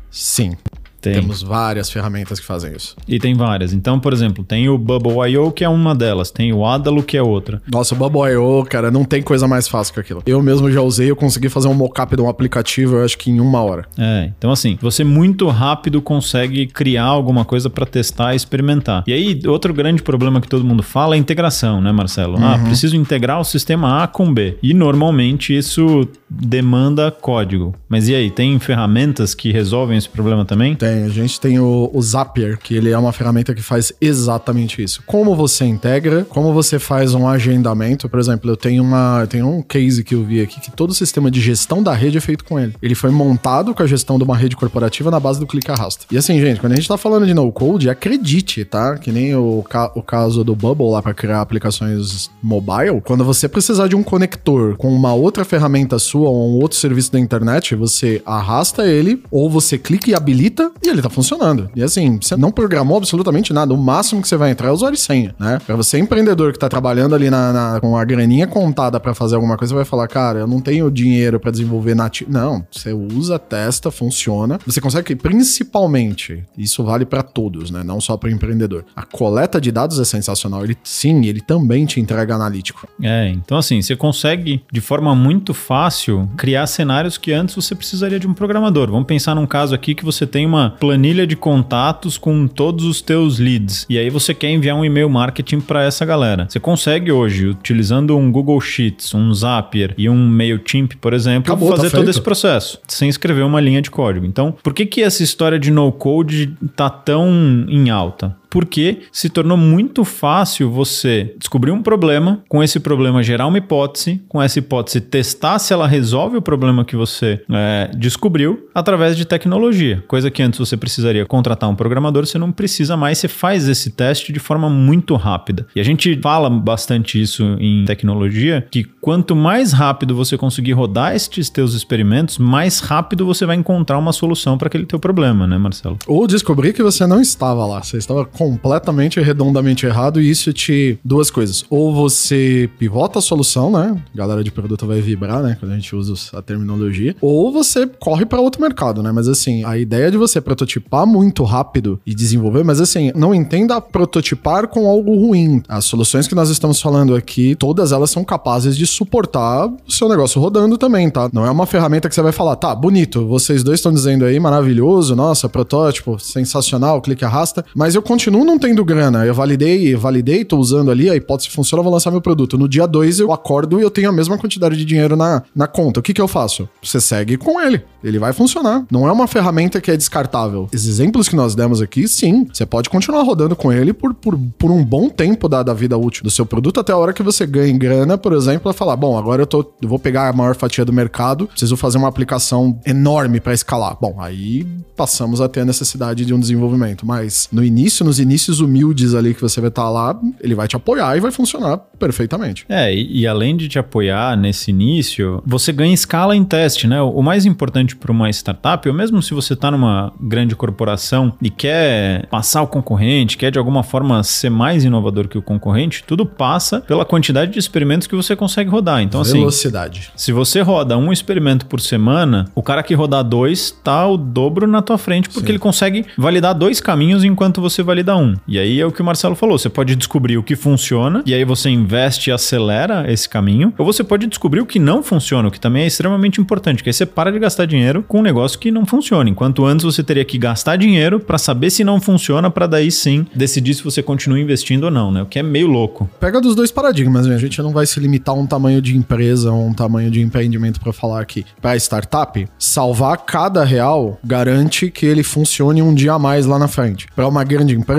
Sim. 0.09 0.57
Tem. 1.01 1.13
Temos 1.13 1.41
várias 1.41 1.89
ferramentas 1.89 2.39
que 2.39 2.45
fazem 2.45 2.73
isso. 2.75 2.95
E 3.07 3.19
tem 3.19 3.33
várias. 3.33 3.73
Então, 3.73 3.99
por 3.99 4.13
exemplo, 4.13 4.43
tem 4.43 4.69
o 4.69 4.77
Bubble.io, 4.77 5.51
que 5.51 5.63
é 5.63 5.69
uma 5.69 5.95
delas. 5.95 6.29
Tem 6.29 6.53
o 6.53 6.65
Adalo, 6.65 7.01
que 7.01 7.17
é 7.17 7.23
outra. 7.23 7.61
Nossa, 7.71 7.95
o 7.95 7.97
Bubble.io, 7.97 8.63
cara, 8.69 8.91
não 8.91 9.03
tem 9.03 9.21
coisa 9.21 9.47
mais 9.47 9.67
fácil 9.67 9.93
que 9.93 9.99
aquilo. 9.99 10.21
Eu 10.25 10.41
mesmo 10.41 10.71
já 10.71 10.81
usei, 10.81 11.09
eu 11.09 11.15
consegui 11.15 11.49
fazer 11.49 11.67
um 11.67 11.73
mockup 11.73 12.15
de 12.15 12.21
um 12.21 12.29
aplicativo, 12.29 12.97
eu 12.97 13.05
acho 13.05 13.17
que 13.17 13.31
em 13.31 13.39
uma 13.39 13.61
hora. 13.61 13.85
É, 13.97 14.31
então 14.37 14.51
assim, 14.51 14.77
você 14.81 15.03
muito 15.03 15.47
rápido 15.47 16.01
consegue 16.01 16.67
criar 16.67 17.05
alguma 17.05 17.43
coisa 17.45 17.69
para 17.69 17.85
testar 17.85 18.33
e 18.33 18.35
experimentar. 18.35 19.03
E 19.07 19.13
aí, 19.13 19.39
outro 19.47 19.73
grande 19.73 20.01
problema 20.01 20.39
que 20.41 20.47
todo 20.47 20.63
mundo 20.63 20.83
fala 20.83 21.15
é 21.15 21.17
a 21.17 21.19
integração, 21.19 21.81
né, 21.81 21.91
Marcelo? 21.91 22.37
Ah, 22.37 22.59
preciso 22.63 22.95
integrar 22.95 23.39
o 23.39 23.43
sistema 23.43 24.03
A 24.03 24.07
com 24.07 24.31
B. 24.33 24.57
E 24.61 24.73
normalmente 24.73 25.55
isso 25.55 26.07
demanda 26.29 27.11
código. 27.11 27.75
Mas 27.87 28.07
e 28.07 28.15
aí, 28.15 28.29
tem 28.29 28.57
ferramentas 28.59 29.33
que 29.33 29.51
resolvem 29.51 29.97
esse 29.97 30.09
problema 30.09 30.45
também? 30.45 30.75
Tem, 30.75 30.90
a 31.05 31.09
gente 31.09 31.39
tem 31.39 31.59
o, 31.59 31.89
o 31.93 32.01
Zapier, 32.01 32.57
que 32.57 32.75
ele 32.75 32.89
é 32.91 32.97
uma 32.97 33.11
ferramenta 33.11 33.53
que 33.53 33.61
faz 33.61 33.91
exatamente 33.99 34.81
isso. 34.83 35.03
Como 35.05 35.35
você 35.35 35.65
integra, 35.65 36.25
como 36.29 36.53
você 36.53 36.79
faz 36.79 37.13
um 37.13 37.27
agendamento. 37.27 38.07
Por 38.09 38.19
exemplo, 38.19 38.49
eu 38.49 38.57
tenho 38.57 38.83
uma, 38.83 39.19
eu 39.21 39.27
tenho 39.27 39.47
um 39.47 39.61
case 39.61 40.03
que 40.03 40.15
eu 40.15 40.23
vi 40.23 40.41
aqui 40.41 40.59
que 40.59 40.71
todo 40.71 40.91
o 40.91 40.93
sistema 40.93 41.29
de 41.31 41.41
gestão 41.41 41.81
da 41.81 41.93
rede 41.93 42.17
é 42.17 42.21
feito 42.21 42.43
com 42.43 42.59
ele. 42.59 42.73
Ele 42.81 42.95
foi 42.95 43.09
montado 43.11 43.73
com 43.73 43.83
a 43.83 43.87
gestão 43.87 44.17
de 44.17 44.23
uma 44.23 44.35
rede 44.37 44.55
corporativa 44.55 45.09
na 45.11 45.19
base 45.19 45.39
do 45.39 45.47
clique 45.47 45.71
arrasta. 45.71 46.05
E 46.11 46.17
assim, 46.17 46.39
gente, 46.39 46.59
quando 46.59 46.73
a 46.73 46.75
gente 46.75 46.87
tá 46.87 46.97
falando 46.97 47.25
de 47.25 47.33
no 47.33 47.51
code, 47.51 47.89
acredite, 47.89 48.63
tá? 48.65 48.97
Que 48.97 49.11
nem 49.11 49.35
o, 49.35 49.63
ca- 49.67 49.91
o 49.95 50.01
caso 50.01 50.43
do 50.43 50.55
Bubble 50.55 50.89
lá 50.91 51.01
para 51.01 51.13
criar 51.13 51.41
aplicações 51.41 52.29
mobile, 52.41 53.01
quando 53.03 53.23
você 53.23 53.47
precisar 53.47 53.87
de 53.87 53.95
um 53.95 54.03
conector 54.03 54.75
com 54.77 54.93
uma 54.93 55.13
outra 55.13 55.45
ferramenta 55.45 55.97
sua 55.99 56.29
ou 56.29 56.49
um 56.49 56.61
outro 56.61 56.77
serviço 56.77 57.11
da 57.11 57.19
internet, 57.19 57.75
você 57.75 58.21
arrasta 58.25 58.85
ele 58.85 59.23
ou 59.31 59.49
você 59.49 59.77
clica 59.77 60.09
e 60.09 60.15
habilita 60.15 60.71
e 60.83 60.89
ele 60.89 61.01
tá 61.01 61.09
funcionando. 61.09 61.69
E 61.75 61.83
assim, 61.83 62.17
você 62.21 62.35
não 62.35 62.51
programou 62.51 62.97
absolutamente 62.97 63.53
nada. 63.53 63.73
O 63.73 63.77
máximo 63.77 64.21
que 64.21 64.27
você 64.27 64.35
vai 64.37 64.51
entrar 64.51 64.69
é 64.69 64.71
usuário 64.71 64.95
e 64.95 64.99
senha, 64.99 65.35
né? 65.39 65.59
Pra 65.65 65.75
você 65.75 65.97
empreendedor 65.99 66.51
que 66.53 66.59
tá 66.59 66.67
trabalhando 66.69 67.15
ali 67.15 67.29
na, 67.29 67.53
na- 67.53 67.79
com 67.79 67.95
a 67.97 68.03
graninha 68.05 68.47
contada 68.47 68.99
pra 68.99 69.13
fazer 69.13 69.35
alguma 69.35 69.57
coisa, 69.57 69.71
você 69.71 69.75
vai 69.75 69.85
falar, 69.85 70.07
cara, 70.07 70.39
eu 70.39 70.47
não 70.47 70.59
tenho 70.59 70.89
dinheiro 70.91 71.39
pra 71.39 71.51
desenvolver 71.51 71.95
nativo. 71.95 72.31
Não, 72.31 72.65
você 72.71 72.93
usa, 72.93 73.37
testa, 73.39 73.91
funciona. 73.91 74.59
Você 74.65 74.81
consegue, 74.81 75.15
principalmente, 75.15 76.43
isso 76.57 76.83
vale 76.83 77.05
pra 77.05 77.21
todos, 77.21 77.69
né? 77.71 77.83
Não 77.83 78.01
só 78.01 78.17
pro 78.17 78.29
empreendedor. 78.29 78.83
A 78.95 79.03
coleta 79.03 79.61
de 79.61 79.71
dados 79.71 79.99
é 79.99 80.03
sensacional. 80.05 80.63
Ele, 80.63 80.77
sim, 80.83 81.25
ele 81.25 81.39
também 81.41 81.85
te 81.85 81.99
entrega 81.99 82.35
analítico. 82.35 82.87
É, 83.01 83.29
então 83.29 83.57
assim, 83.57 83.81
você 83.81 83.95
consegue 83.95 84.63
de 84.71 84.81
forma 84.81 85.15
muito 85.15 85.53
fácil 85.53 86.29
criar 86.37 86.65
cenários 86.67 87.17
que 87.17 87.31
antes 87.31 87.55
você 87.55 87.75
precisaria 87.75 88.19
de 88.19 88.27
um 88.27 88.33
programador. 88.33 88.89
Vamos 88.89 89.05
pensar 89.07 89.35
num 89.35 89.45
caso 89.45 89.75
aqui 89.75 89.93
que 89.93 90.03
você 90.05 90.25
tem 90.25 90.45
uma 90.45 90.70
planilha 90.71 91.27
de 91.27 91.35
contatos 91.35 92.17
com 92.17 92.47
todos 92.47 92.85
os 92.85 93.01
teus 93.01 93.39
leads 93.39 93.85
e 93.89 93.97
aí 93.97 94.09
você 94.09 94.33
quer 94.33 94.49
enviar 94.49 94.75
um 94.75 94.85
e-mail 94.85 95.09
marketing 95.09 95.59
para 95.59 95.83
essa 95.83 96.05
galera. 96.05 96.47
Você 96.49 96.59
consegue 96.59 97.11
hoje, 97.11 97.47
utilizando 97.47 98.17
um 98.17 98.31
Google 98.31 98.59
Sheets, 98.59 99.13
um 99.13 99.33
Zapier 99.33 99.93
e 99.97 100.09
um 100.09 100.15
Mailchimp, 100.15 100.93
por 100.99 101.13
exemplo, 101.13 101.51
Acabou, 101.51 101.69
tá 101.69 101.77
fazer 101.77 101.89
todo 101.89 101.99
feito. 101.99 102.09
esse 102.11 102.21
processo 102.21 102.79
sem 102.87 103.09
escrever 103.09 103.43
uma 103.43 103.59
linha 103.59 103.81
de 103.81 103.91
código. 103.91 104.25
Então, 104.25 104.55
por 104.63 104.73
que 104.73 104.85
que 104.85 105.01
essa 105.01 105.23
história 105.23 105.59
de 105.59 105.71
no 105.71 105.91
code 105.91 106.53
tá 106.75 106.89
tão 106.89 107.29
em 107.67 107.89
alta? 107.89 108.35
Porque 108.51 108.99
se 109.11 109.29
tornou 109.29 109.57
muito 109.57 110.03
fácil 110.03 110.69
você 110.69 111.33
descobrir 111.39 111.71
um 111.71 111.81
problema, 111.81 112.43
com 112.49 112.61
esse 112.61 112.79
problema 112.81 113.23
gerar 113.23 113.47
uma 113.47 113.57
hipótese, 113.57 114.21
com 114.27 114.41
essa 114.41 114.59
hipótese 114.59 114.99
testar 114.99 115.57
se 115.57 115.73
ela 115.73 115.87
resolve 115.87 116.35
o 116.35 116.41
problema 116.41 116.83
que 116.83 116.95
você 116.95 117.41
é, 117.49 117.89
descobriu 117.97 118.69
através 118.75 119.15
de 119.15 119.23
tecnologia. 119.25 120.03
Coisa 120.05 120.29
que 120.29 120.43
antes 120.43 120.59
você 120.59 120.75
precisaria 120.75 121.25
contratar 121.25 121.69
um 121.69 121.75
programador, 121.75 122.25
você 122.25 122.37
não 122.37 122.51
precisa 122.51 122.97
mais, 122.97 123.17
você 123.17 123.29
faz 123.29 123.69
esse 123.69 123.89
teste 123.91 124.33
de 124.33 124.39
forma 124.39 124.69
muito 124.69 125.15
rápida. 125.15 125.65
E 125.73 125.79
a 125.79 125.83
gente 125.83 126.19
fala 126.21 126.49
bastante 126.49 127.21
isso 127.21 127.55
em 127.57 127.85
tecnologia, 127.85 128.67
que 128.69 128.83
quanto 128.83 129.33
mais 129.33 129.71
rápido 129.71 130.13
você 130.13 130.37
conseguir 130.37 130.73
rodar 130.73 131.15
estes 131.15 131.49
teus 131.49 131.73
experimentos, 131.73 132.37
mais 132.37 132.79
rápido 132.79 133.25
você 133.25 133.45
vai 133.45 133.55
encontrar 133.55 133.97
uma 133.97 134.11
solução 134.11 134.57
para 134.57 134.67
aquele 134.67 134.85
teu 134.85 134.99
problema, 134.99 135.47
né, 135.47 135.57
Marcelo? 135.57 135.97
Ou 136.05 136.27
descobrir 136.27 136.73
que 136.73 136.83
você 136.83 137.07
não 137.07 137.21
estava 137.21 137.65
lá, 137.65 137.81
você 137.81 137.97
estava 137.97 138.25
completamente 138.41 139.19
redondamente 139.19 139.85
errado 139.85 140.19
e 140.19 140.27
isso 140.27 140.51
te 140.51 140.97
duas 141.05 141.29
coisas. 141.29 141.63
Ou 141.69 141.93
você 141.93 142.67
pivota 142.79 143.19
a 143.19 143.21
solução, 143.21 143.71
né? 143.71 143.95
A 144.11 144.17
galera 144.17 144.43
de 144.43 144.51
produto 144.51 144.87
vai 144.87 144.99
vibrar, 144.99 145.43
né, 145.43 145.55
quando 145.59 145.73
a 145.73 145.75
gente 145.75 145.95
usa 145.95 146.15
a 146.33 146.41
terminologia, 146.41 147.15
ou 147.21 147.51
você 147.51 147.85
corre 147.85 148.25
para 148.25 148.41
outro 148.41 148.59
mercado, 148.59 149.03
né? 149.03 149.11
Mas 149.11 149.27
assim, 149.27 149.63
a 149.63 149.77
ideia 149.77 150.09
de 150.09 150.17
você 150.17 150.41
prototipar 150.41 151.05
muito 151.05 151.43
rápido 151.43 151.99
e 152.03 152.15
desenvolver, 152.15 152.63
mas 152.63 152.81
assim, 152.81 153.11
não 153.13 153.35
entenda 153.35 153.79
prototipar 153.79 154.67
com 154.67 154.87
algo 154.87 155.13
ruim. 155.15 155.61
As 155.67 155.85
soluções 155.85 156.27
que 156.27 156.33
nós 156.33 156.49
estamos 156.49 156.81
falando 156.81 157.13
aqui, 157.13 157.53
todas 157.53 157.91
elas 157.91 158.09
são 158.09 158.23
capazes 158.23 158.75
de 158.75 158.87
suportar 158.87 159.67
o 159.87 159.91
seu 159.91 160.09
negócio 160.09 160.41
rodando 160.41 160.79
também, 160.79 161.11
tá? 161.11 161.29
Não 161.31 161.45
é 161.45 161.51
uma 161.51 161.67
ferramenta 161.67 162.09
que 162.09 162.15
você 162.15 162.23
vai 162.23 162.31
falar, 162.31 162.55
tá, 162.55 162.73
bonito, 162.73 163.27
vocês 163.27 163.63
dois 163.63 163.77
estão 163.77 163.93
dizendo 163.93 164.25
aí, 164.25 164.39
maravilhoso, 164.39 165.15
nossa, 165.15 165.47
protótipo, 165.47 166.17
sensacional, 166.17 166.99
clique 167.03 167.23
arrasta, 167.23 167.63
mas 167.75 167.93
eu 167.93 168.01
continuo 168.01 168.30
não 168.39 168.57
tendo 168.57 168.83
grana. 168.83 169.25
Eu 169.25 169.33
validei, 169.33 169.95
validei, 169.95 170.45
tô 170.45 170.57
usando 170.57 170.91
ali, 170.91 171.09
a 171.09 171.15
hipótese 171.15 171.49
funciona, 171.49 171.83
vou 171.83 171.91
lançar 171.91 172.11
meu 172.11 172.21
produto. 172.21 172.57
No 172.57 172.67
dia 172.67 172.87
2 172.87 173.19
eu 173.19 173.31
acordo 173.31 173.79
e 173.79 173.83
eu 173.83 173.91
tenho 173.91 174.09
a 174.09 174.11
mesma 174.11 174.37
quantidade 174.37 174.77
de 174.77 174.85
dinheiro 174.85 175.15
na, 175.15 175.43
na 175.55 175.67
conta. 175.67 175.99
O 175.99 176.03
que 176.03 176.13
que 176.13 176.21
eu 176.21 176.27
faço? 176.27 176.67
Você 176.81 176.99
segue 176.99 177.37
com 177.37 177.59
ele. 177.59 177.83
Ele 178.03 178.17
vai 178.17 178.33
funcionar. 178.33 178.85
Não 178.91 179.07
é 179.07 179.11
uma 179.11 179.27
ferramenta 179.27 179.79
que 179.79 179.91
é 179.91 179.97
descartável. 179.97 180.67
Esses 180.73 180.87
exemplos 180.87 181.27
que 181.27 181.35
nós 181.35 181.55
demos 181.55 181.81
aqui, 181.81 182.07
sim, 182.07 182.47
você 182.51 182.65
pode 182.65 182.89
continuar 182.89 183.23
rodando 183.23 183.55
com 183.55 183.71
ele 183.71 183.93
por, 183.93 184.13
por, 184.13 184.37
por 184.57 184.71
um 184.71 184.83
bom 184.83 185.09
tempo 185.09 185.47
da, 185.47 185.61
da 185.61 185.73
vida 185.73 185.97
útil 185.97 186.23
do 186.23 186.31
seu 186.31 186.45
produto, 186.45 186.79
até 186.79 186.91
a 186.91 186.97
hora 186.97 187.13
que 187.13 187.23
você 187.23 187.45
ganha 187.45 187.77
grana, 187.77 188.17
por 188.17 188.33
exemplo, 188.33 188.69
a 188.69 188.73
falar, 188.73 188.95
bom, 188.95 189.17
agora 189.17 189.41
eu, 189.41 189.47
tô, 189.47 189.65
eu 189.81 189.87
vou 189.87 189.99
pegar 189.99 190.29
a 190.29 190.33
maior 190.33 190.55
fatia 190.55 190.83
do 190.83 190.93
mercado, 190.93 191.47
preciso 191.47 191.77
fazer 191.77 191.97
uma 191.97 192.07
aplicação 192.07 192.79
enorme 192.85 193.39
para 193.39 193.53
escalar. 193.53 193.97
Bom, 193.99 194.15
aí 194.19 194.65
passamos 194.95 195.41
a 195.41 195.49
ter 195.49 195.61
a 195.61 195.65
necessidade 195.65 196.25
de 196.25 196.33
um 196.33 196.39
desenvolvimento. 196.39 197.05
Mas 197.05 197.47
no 197.51 197.63
início, 197.63 198.05
nos 198.05 198.19
inícios 198.21 198.59
humildes 198.59 199.13
ali 199.13 199.33
que 199.33 199.41
você 199.41 199.59
vai 199.59 199.69
estar 199.69 199.89
lá, 199.89 200.19
ele 200.39 200.55
vai 200.55 200.67
te 200.67 200.75
apoiar 200.75 201.17
e 201.17 201.19
vai 201.19 201.31
funcionar 201.31 201.77
perfeitamente. 201.77 202.65
É, 202.69 202.93
e, 202.93 203.21
e 203.21 203.27
além 203.27 203.55
de 203.55 203.67
te 203.67 203.79
apoiar 203.79 204.37
nesse 204.37 204.71
início, 204.71 205.41
você 205.45 205.71
ganha 205.71 205.93
escala 205.93 206.35
em 206.35 206.43
teste, 206.43 206.87
né? 206.87 207.01
O 207.01 207.21
mais 207.21 207.45
importante 207.45 207.95
para 207.95 208.11
uma 208.11 208.29
startup, 208.29 208.87
ou 208.87 208.95
mesmo 208.95 209.21
se 209.21 209.33
você 209.33 209.53
está 209.53 209.71
numa 209.71 210.13
grande 210.19 210.55
corporação 210.55 211.33
e 211.41 211.49
quer 211.49 212.27
passar 212.27 212.61
o 212.61 212.67
concorrente, 212.67 213.37
quer 213.37 213.51
de 213.51 213.59
alguma 213.59 213.83
forma 213.83 214.23
ser 214.23 214.49
mais 214.49 214.83
inovador 214.83 215.27
que 215.27 215.37
o 215.37 215.41
concorrente, 215.41 216.03
tudo 216.05 216.25
passa 216.25 216.81
pela 216.81 217.05
quantidade 217.05 217.51
de 217.51 217.59
experimentos 217.59 218.07
que 218.07 218.15
você 218.15 218.35
consegue 218.35 218.69
rodar. 218.69 219.01
Então, 219.01 219.21
assim, 219.21 219.39
Velocidade. 219.39 220.11
se 220.15 220.31
você 220.31 220.61
roda 220.61 220.97
um 220.97 221.11
experimento 221.11 221.65
por 221.65 221.79
semana, 221.79 222.45
o 222.55 222.61
cara 222.61 222.83
que 222.83 222.93
rodar 222.93 223.23
dois 223.23 223.71
tá 223.83 224.07
o 224.07 224.17
dobro 224.17 224.67
na 224.67 224.81
tua 224.81 224.97
frente, 224.97 225.29
porque 225.29 225.47
Sim. 225.47 225.51
ele 225.51 225.59
consegue 225.59 226.05
validar 226.17 226.53
dois 226.53 226.79
caminhos 226.79 227.23
enquanto 227.23 227.61
você 227.61 227.81
valida 227.83 228.10
um. 228.15 228.35
E 228.47 228.57
aí 228.59 228.79
é 228.79 228.85
o 228.85 228.91
que 228.91 229.01
o 229.01 229.05
Marcelo 229.05 229.35
falou: 229.35 229.57
você 229.57 229.69
pode 229.69 229.95
descobrir 229.95 230.37
o 230.37 230.43
que 230.43 230.55
funciona, 230.55 231.23
e 231.25 231.33
aí 231.33 231.43
você 231.45 231.69
investe 231.69 232.29
e 232.29 232.33
acelera 232.33 233.11
esse 233.11 233.27
caminho, 233.27 233.73
ou 233.77 233.85
você 233.85 234.03
pode 234.03 234.27
descobrir 234.27 234.61
o 234.61 234.65
que 234.65 234.79
não 234.79 235.03
funciona, 235.03 235.47
o 235.47 235.51
que 235.51 235.59
também 235.59 235.83
é 235.83 235.87
extremamente 235.87 236.39
importante, 236.39 236.83
que 236.83 236.89
aí 236.89 236.93
você 236.93 237.05
para 237.05 237.31
de 237.31 237.39
gastar 237.39 237.65
dinheiro 237.65 238.03
com 238.07 238.19
um 238.19 238.23
negócio 238.23 238.59
que 238.59 238.71
não 238.71 238.85
funciona. 238.85 239.29
Enquanto 239.29 239.65
antes 239.65 239.83
você 239.83 240.03
teria 240.03 240.25
que 240.25 240.37
gastar 240.37 240.75
dinheiro 240.75 241.19
para 241.19 241.37
saber 241.37 241.69
se 241.69 241.83
não 241.83 241.99
funciona, 241.99 242.49
para 242.49 242.67
daí 242.67 242.91
sim 242.91 243.25
decidir 243.35 243.73
se 243.73 243.83
você 243.83 244.01
continua 244.01 244.39
investindo 244.39 244.85
ou 244.85 244.91
não, 244.91 245.11
né? 245.11 245.21
O 245.21 245.25
que 245.25 245.39
é 245.39 245.43
meio 245.43 245.67
louco. 245.67 246.09
Pega 246.19 246.41
dos 246.41 246.55
dois 246.55 246.71
paradigmas, 246.71 247.27
né? 247.27 247.35
A 247.35 247.39
gente 247.39 247.61
não 247.61 247.71
vai 247.71 247.85
se 247.85 247.99
limitar 247.99 248.35
a 248.35 248.37
um 248.37 248.47
tamanho 248.47 248.81
de 248.81 248.95
empresa 248.95 249.51
ou 249.51 249.67
um 249.67 249.73
tamanho 249.73 250.09
de 250.09 250.21
empreendimento 250.21 250.79
para 250.79 250.93
falar 250.93 251.21
aqui. 251.21 251.45
Para 251.61 251.75
startup, 251.77 252.47
salvar 252.57 253.17
cada 253.17 253.63
real 253.63 254.19
garante 254.23 254.89
que 254.89 255.05
ele 255.05 255.23
funcione 255.23 255.81
um 255.81 255.93
dia 255.93 256.13
a 256.13 256.19
mais 256.19 256.45
lá 256.45 256.57
na 256.57 256.67
frente. 256.67 257.07
Para 257.15 257.27
uma 257.27 257.43
grande 257.43 257.75
empresa, 257.75 257.90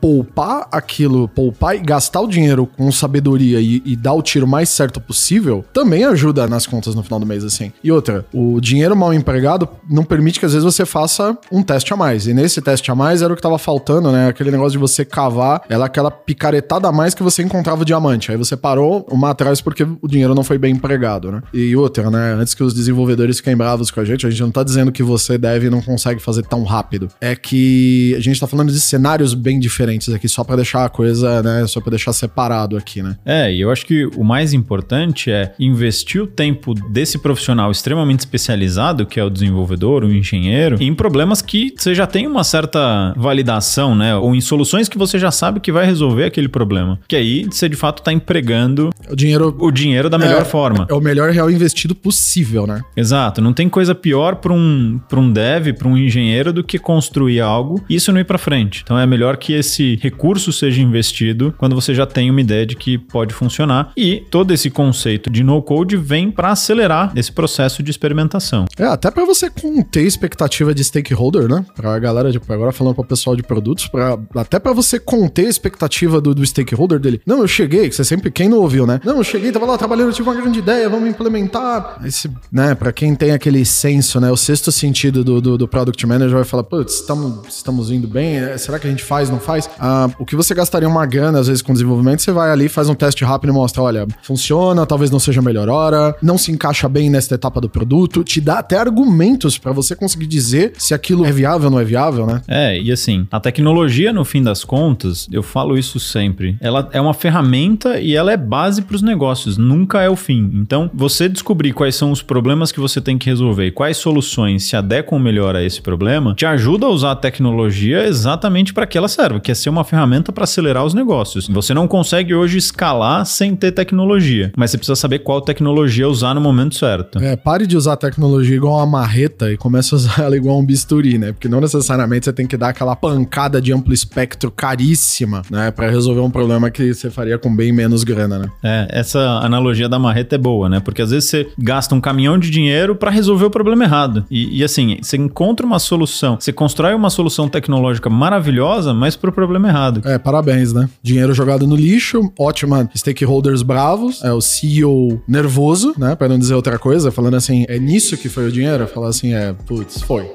poupar 0.00 0.68
aquilo, 0.70 1.28
poupar 1.28 1.76
e 1.76 1.80
gastar 1.80 2.20
o 2.20 2.26
dinheiro 2.26 2.66
com 2.66 2.90
sabedoria 2.92 3.60
e, 3.60 3.82
e 3.84 3.96
dar 3.96 4.12
o 4.12 4.22
tiro 4.22 4.46
mais 4.46 4.68
certo 4.68 5.00
possível, 5.00 5.64
também 5.72 6.04
ajuda 6.04 6.46
nas 6.46 6.66
contas 6.66 6.94
no 6.94 7.02
final 7.02 7.20
do 7.20 7.26
mês, 7.26 7.44
assim. 7.44 7.72
E 7.82 7.90
outra, 7.90 8.24
o 8.32 8.60
dinheiro 8.60 8.96
mal 8.96 9.12
empregado 9.12 9.68
não 9.88 10.04
permite 10.04 10.38
que 10.38 10.46
às 10.46 10.52
vezes 10.52 10.64
você 10.64 10.84
faça 10.84 11.36
um 11.50 11.62
teste 11.62 11.92
a 11.92 11.96
mais. 11.96 12.26
E 12.26 12.34
nesse 12.34 12.60
teste 12.60 12.90
a 12.90 12.94
mais 12.94 13.22
era 13.22 13.32
o 13.32 13.36
que 13.36 13.42
tava 13.42 13.58
faltando, 13.58 14.10
né? 14.12 14.28
Aquele 14.28 14.50
negócio 14.50 14.72
de 14.72 14.78
você 14.78 15.04
cavar, 15.04 15.62
ela 15.68 15.86
aquela 15.86 16.10
picaretada 16.10 16.88
a 16.88 16.92
mais 16.92 17.14
que 17.14 17.22
você 17.22 17.42
encontrava 17.42 17.82
o 17.82 17.84
diamante. 17.84 18.30
Aí 18.30 18.36
você 18.36 18.56
parou 18.56 19.06
uma 19.10 19.30
atrás 19.30 19.60
porque 19.60 19.86
o 20.00 20.08
dinheiro 20.08 20.34
não 20.34 20.44
foi 20.44 20.58
bem 20.58 20.74
empregado, 20.74 21.30
né? 21.32 21.42
E 21.52 21.74
outra, 21.76 22.10
né? 22.10 22.34
Antes 22.34 22.54
que 22.54 22.62
os 22.62 22.74
desenvolvedores 22.74 23.38
fiquem 23.38 23.56
bravos 23.56 23.90
com 23.90 24.00
a 24.00 24.04
gente, 24.04 24.26
a 24.26 24.30
gente 24.30 24.42
não 24.42 24.50
tá 24.50 24.62
dizendo 24.62 24.92
que 24.92 25.02
você 25.02 25.38
deve 25.38 25.66
e 25.66 25.70
não 25.70 25.80
consegue 25.80 26.20
fazer 26.20 26.44
tão 26.44 26.62
rápido. 26.64 27.08
É 27.20 27.34
que 27.34 28.14
a 28.16 28.20
gente 28.20 28.38
tá 28.38 28.46
falando 28.46 28.72
de 28.72 28.80
cenários 28.80 29.34
bem 29.38 29.58
diferentes 29.58 30.12
aqui, 30.12 30.28
só 30.28 30.44
para 30.44 30.56
deixar 30.56 30.84
a 30.84 30.88
coisa, 30.88 31.42
né? 31.42 31.66
Só 31.66 31.80
para 31.80 31.90
deixar 31.90 32.12
separado 32.12 32.76
aqui, 32.76 33.02
né? 33.02 33.16
É, 33.24 33.52
e 33.52 33.60
eu 33.60 33.70
acho 33.70 33.86
que 33.86 34.06
o 34.16 34.24
mais 34.24 34.52
importante 34.52 35.30
é 35.30 35.54
investir 35.58 36.22
o 36.22 36.26
tempo 36.26 36.74
desse 36.74 37.18
profissional 37.18 37.70
extremamente 37.70 38.20
especializado, 38.20 39.06
que 39.06 39.18
é 39.18 39.24
o 39.24 39.30
desenvolvedor, 39.30 40.04
o 40.04 40.12
engenheiro, 40.12 40.76
em 40.80 40.94
problemas 40.94 41.42
que 41.42 41.74
você 41.76 41.94
já 41.94 42.06
tem 42.06 42.26
uma 42.26 42.44
certa 42.44 43.12
validação, 43.16 43.94
né? 43.94 44.16
Ou 44.16 44.34
em 44.34 44.40
soluções 44.40 44.88
que 44.88 44.98
você 44.98 45.18
já 45.18 45.30
sabe 45.30 45.60
que 45.60 45.72
vai 45.72 45.86
resolver 45.86 46.24
aquele 46.24 46.48
problema. 46.48 46.98
Que 47.06 47.16
aí 47.16 47.44
você 47.44 47.68
de 47.68 47.76
fato 47.76 48.02
tá 48.02 48.12
empregando 48.12 48.90
o 49.10 49.16
dinheiro, 49.16 49.54
o 49.58 49.70
dinheiro 49.70 50.10
da 50.10 50.18
melhor 50.18 50.42
é, 50.42 50.44
forma. 50.44 50.86
É 50.88 50.94
o 50.94 51.00
melhor 51.00 51.30
real 51.30 51.50
investido 51.50 51.94
possível, 51.94 52.66
né? 52.66 52.82
Exato. 52.96 53.40
Não 53.40 53.52
tem 53.52 53.68
coisa 53.68 53.94
pior 53.94 54.36
para 54.36 54.52
um, 54.52 55.00
pra 55.08 55.20
um 55.20 55.30
dev, 55.30 55.72
para 55.74 55.88
um 55.88 55.96
engenheiro, 55.96 56.52
do 56.52 56.64
que 56.64 56.78
construir 56.78 57.40
algo 57.40 57.84
e 57.88 57.94
isso 57.94 58.12
não 58.12 58.20
ir 58.20 58.24
para 58.24 58.38
frente. 58.38 58.82
Então 58.82 58.98
é 58.98 59.06
melhor 59.06 59.27
que 59.36 59.52
esse 59.52 59.96
recurso 60.00 60.52
seja 60.52 60.80
investido 60.80 61.54
quando 61.56 61.74
você 61.74 61.94
já 61.94 62.06
tem 62.06 62.30
uma 62.30 62.40
ideia 62.40 62.64
de 62.66 62.76
que 62.76 62.98
pode 62.98 63.34
funcionar. 63.34 63.92
E 63.96 64.24
todo 64.30 64.52
esse 64.52 64.70
conceito 64.70 65.30
de 65.30 65.42
no-code 65.42 65.96
vem 65.96 66.30
para 66.30 66.50
acelerar 66.50 67.12
esse 67.16 67.32
processo 67.32 67.82
de 67.82 67.90
experimentação. 67.90 68.66
É, 68.78 68.84
até 68.84 69.10
para 69.10 69.24
você 69.24 69.50
conter 69.50 70.04
expectativa 70.04 70.74
de 70.74 70.82
stakeholder, 70.84 71.48
né? 71.48 71.64
Pra 71.74 71.98
galera, 71.98 72.30
tipo, 72.30 72.50
agora 72.52 72.72
falando 72.72 72.94
para 72.94 73.04
o 73.04 73.06
pessoal 73.06 73.36
de 73.36 73.42
produtos, 73.42 73.88
pra, 73.88 74.18
até 74.36 74.58
para 74.58 74.72
você 74.72 74.98
conter 74.98 75.46
a 75.46 75.50
expectativa 75.50 76.20
do, 76.20 76.34
do 76.34 76.44
stakeholder 76.44 76.98
dele. 76.98 77.20
Não, 77.26 77.40
eu 77.40 77.48
cheguei, 77.48 77.88
que 77.88 77.94
você 77.94 78.04
sempre, 78.04 78.30
quem 78.30 78.48
não 78.48 78.58
ouviu, 78.58 78.86
né? 78.86 79.00
Não, 79.04 79.18
eu 79.18 79.24
cheguei, 79.24 79.50
tava 79.50 79.66
lá 79.66 79.76
trabalhando, 79.76 80.12
tive 80.12 80.28
uma 80.28 80.40
grande 80.40 80.58
ideia, 80.58 80.88
vamos 80.88 81.08
implementar. 81.08 82.00
Esse, 82.04 82.30
né, 82.52 82.74
pra 82.74 82.92
quem 82.92 83.14
tem 83.14 83.32
aquele 83.32 83.64
senso, 83.64 84.20
né, 84.20 84.30
o 84.30 84.36
sexto 84.36 84.70
sentido 84.70 85.24
do, 85.24 85.40
do, 85.40 85.58
do 85.58 85.68
Product 85.68 86.06
Manager 86.06 86.36
vai 86.36 86.44
falar, 86.44 86.64
putz, 86.64 86.94
estamos, 86.94 87.48
estamos 87.48 87.90
indo 87.90 88.06
bem, 88.06 88.36
é, 88.36 88.56
será 88.58 88.78
que 88.78 88.86
a 88.86 88.90
gente 88.90 89.02
faz, 89.02 89.17
não 89.30 89.40
faz? 89.40 89.68
Ah, 89.78 90.08
o 90.18 90.24
que 90.24 90.36
você 90.36 90.54
gastaria 90.54 90.88
uma 90.88 91.04
grana, 91.06 91.40
às 91.40 91.48
vezes, 91.48 91.62
com 91.62 91.72
desenvolvimento, 91.72 92.22
você 92.22 92.32
vai 92.32 92.50
ali, 92.50 92.68
faz 92.68 92.88
um 92.88 92.94
teste 92.94 93.24
rápido 93.24 93.50
e 93.50 93.52
mostra, 93.52 93.82
olha, 93.82 94.06
funciona, 94.22 94.86
talvez 94.86 95.10
não 95.10 95.18
seja 95.18 95.40
a 95.40 95.42
melhor 95.42 95.68
hora, 95.68 96.14
não 96.22 96.38
se 96.38 96.52
encaixa 96.52 96.88
bem 96.88 97.10
nesta 97.10 97.34
etapa 97.34 97.60
do 97.60 97.68
produto, 97.68 98.22
te 98.22 98.40
dá 98.40 98.58
até 98.58 98.78
argumentos 98.78 99.58
para 99.58 99.72
você 99.72 99.96
conseguir 99.96 100.26
dizer 100.26 100.72
se 100.76 100.94
aquilo 100.94 101.24
é 101.24 101.32
viável 101.32 101.66
ou 101.66 101.70
não 101.70 101.80
é 101.80 101.84
viável, 101.84 102.26
né? 102.26 102.42
É, 102.46 102.78
e 102.78 102.92
assim, 102.92 103.26
a 103.30 103.40
tecnologia, 103.40 104.12
no 104.12 104.24
fim 104.24 104.42
das 104.42 104.64
contas, 104.64 105.26
eu 105.32 105.42
falo 105.42 105.78
isso 105.78 105.98
sempre, 105.98 106.56
ela 106.60 106.88
é 106.92 107.00
uma 107.00 107.14
ferramenta 107.14 107.98
e 107.98 108.14
ela 108.14 108.32
é 108.32 108.36
base 108.36 108.82
para 108.82 108.96
os 108.96 109.02
negócios, 109.02 109.56
nunca 109.56 110.00
é 110.02 110.08
o 110.08 110.16
fim. 110.16 110.50
Então, 110.54 110.90
você 110.94 111.28
descobrir 111.28 111.72
quais 111.72 111.94
são 111.94 112.10
os 112.10 112.22
problemas 112.22 112.70
que 112.70 112.80
você 112.80 113.00
tem 113.00 113.16
que 113.16 113.28
resolver 113.28 113.72
quais 113.72 113.96
soluções 113.96 114.64
se 114.64 114.76
adequam 114.76 115.18
melhor 115.18 115.56
a 115.56 115.62
esse 115.62 115.80
problema, 115.80 116.34
te 116.34 116.46
ajuda 116.46 116.86
a 116.86 116.90
usar 116.90 117.12
a 117.12 117.16
tecnologia 117.16 118.04
exatamente 118.06 118.72
para 118.72 118.86
que 118.86 118.98
ela 118.98 119.07
serve, 119.08 119.40
que 119.40 119.50
é 119.50 119.54
ser 119.54 119.70
uma 119.70 119.84
ferramenta 119.84 120.32
para 120.32 120.44
acelerar 120.44 120.84
os 120.84 120.94
negócios. 120.94 121.48
Você 121.48 121.74
não 121.74 121.88
consegue 121.88 122.34
hoje 122.34 122.58
escalar 122.58 123.24
sem 123.26 123.54
ter 123.56 123.72
tecnologia, 123.72 124.52
mas 124.56 124.70
você 124.70 124.78
precisa 124.78 124.96
saber 124.96 125.20
qual 125.20 125.40
tecnologia 125.40 126.08
usar 126.08 126.34
no 126.34 126.40
momento 126.40 126.74
certo. 126.74 127.18
É, 127.18 127.36
pare 127.36 127.66
de 127.66 127.76
usar 127.76 127.94
a 127.94 127.96
tecnologia 127.96 128.56
igual 128.56 128.76
uma 128.76 128.86
marreta 128.86 129.50
e 129.50 129.56
comece 129.56 129.94
a 129.94 129.96
usar 129.96 130.22
ela 130.24 130.36
igual 130.36 130.58
um 130.58 130.64
bisturi, 130.64 131.18
né? 131.18 131.32
Porque 131.32 131.48
não 131.48 131.60
necessariamente 131.60 132.24
você 132.24 132.32
tem 132.32 132.46
que 132.46 132.56
dar 132.56 132.70
aquela 132.70 132.94
pancada 132.94 133.60
de 133.60 133.72
amplo 133.72 133.92
espectro 133.92 134.50
caríssima, 134.50 135.42
né, 135.50 135.70
para 135.70 135.88
resolver 135.88 136.20
um 136.20 136.30
problema 136.30 136.70
que 136.70 136.92
você 136.92 137.10
faria 137.10 137.38
com 137.38 137.54
bem 137.54 137.72
menos 137.72 138.04
grana, 138.04 138.38
né? 138.38 138.48
É, 138.62 138.88
essa 138.90 139.20
analogia 139.42 139.88
da 139.88 139.98
marreta 139.98 140.34
é 140.34 140.38
boa, 140.38 140.68
né? 140.68 140.80
Porque 140.80 141.02
às 141.02 141.10
vezes 141.10 141.28
você 141.28 141.48
gasta 141.58 141.94
um 141.94 142.00
caminhão 142.00 142.38
de 142.38 142.50
dinheiro 142.50 142.94
para 142.94 143.10
resolver 143.10 143.46
o 143.46 143.50
problema 143.50 143.84
errado. 143.84 144.24
E, 144.30 144.60
e, 144.60 144.64
assim, 144.64 144.98
você 145.02 145.16
encontra 145.16 145.64
uma 145.64 145.78
solução, 145.78 146.36
você 146.38 146.52
constrói 146.52 146.94
uma 146.94 147.10
solução 147.10 147.48
tecnológica 147.48 148.10
maravilhosa, 148.10 148.92
mas 148.98 149.16
pro 149.16 149.32
problema 149.32 149.68
errado. 149.68 150.02
É, 150.04 150.18
parabéns, 150.18 150.72
né? 150.72 150.88
Dinheiro 151.02 151.32
jogado 151.32 151.66
no 151.66 151.76
lixo, 151.76 152.32
ótima 152.38 152.90
stakeholders 152.94 153.62
bravos, 153.62 154.22
é 154.22 154.32
o 154.32 154.40
CEO 154.40 155.22
nervoso, 155.26 155.94
né? 155.96 156.14
Para 156.14 156.28
não 156.28 156.38
dizer 156.38 156.54
outra 156.54 156.78
coisa, 156.78 157.10
falando 157.10 157.34
assim, 157.34 157.64
é 157.68 157.78
nisso 157.78 158.16
que 158.16 158.28
foi 158.28 158.48
o 158.48 158.52
dinheiro? 158.52 158.86
Falar 158.86 159.08
assim, 159.08 159.32
é, 159.32 159.52
putz, 159.52 160.02
foi. 160.02 160.30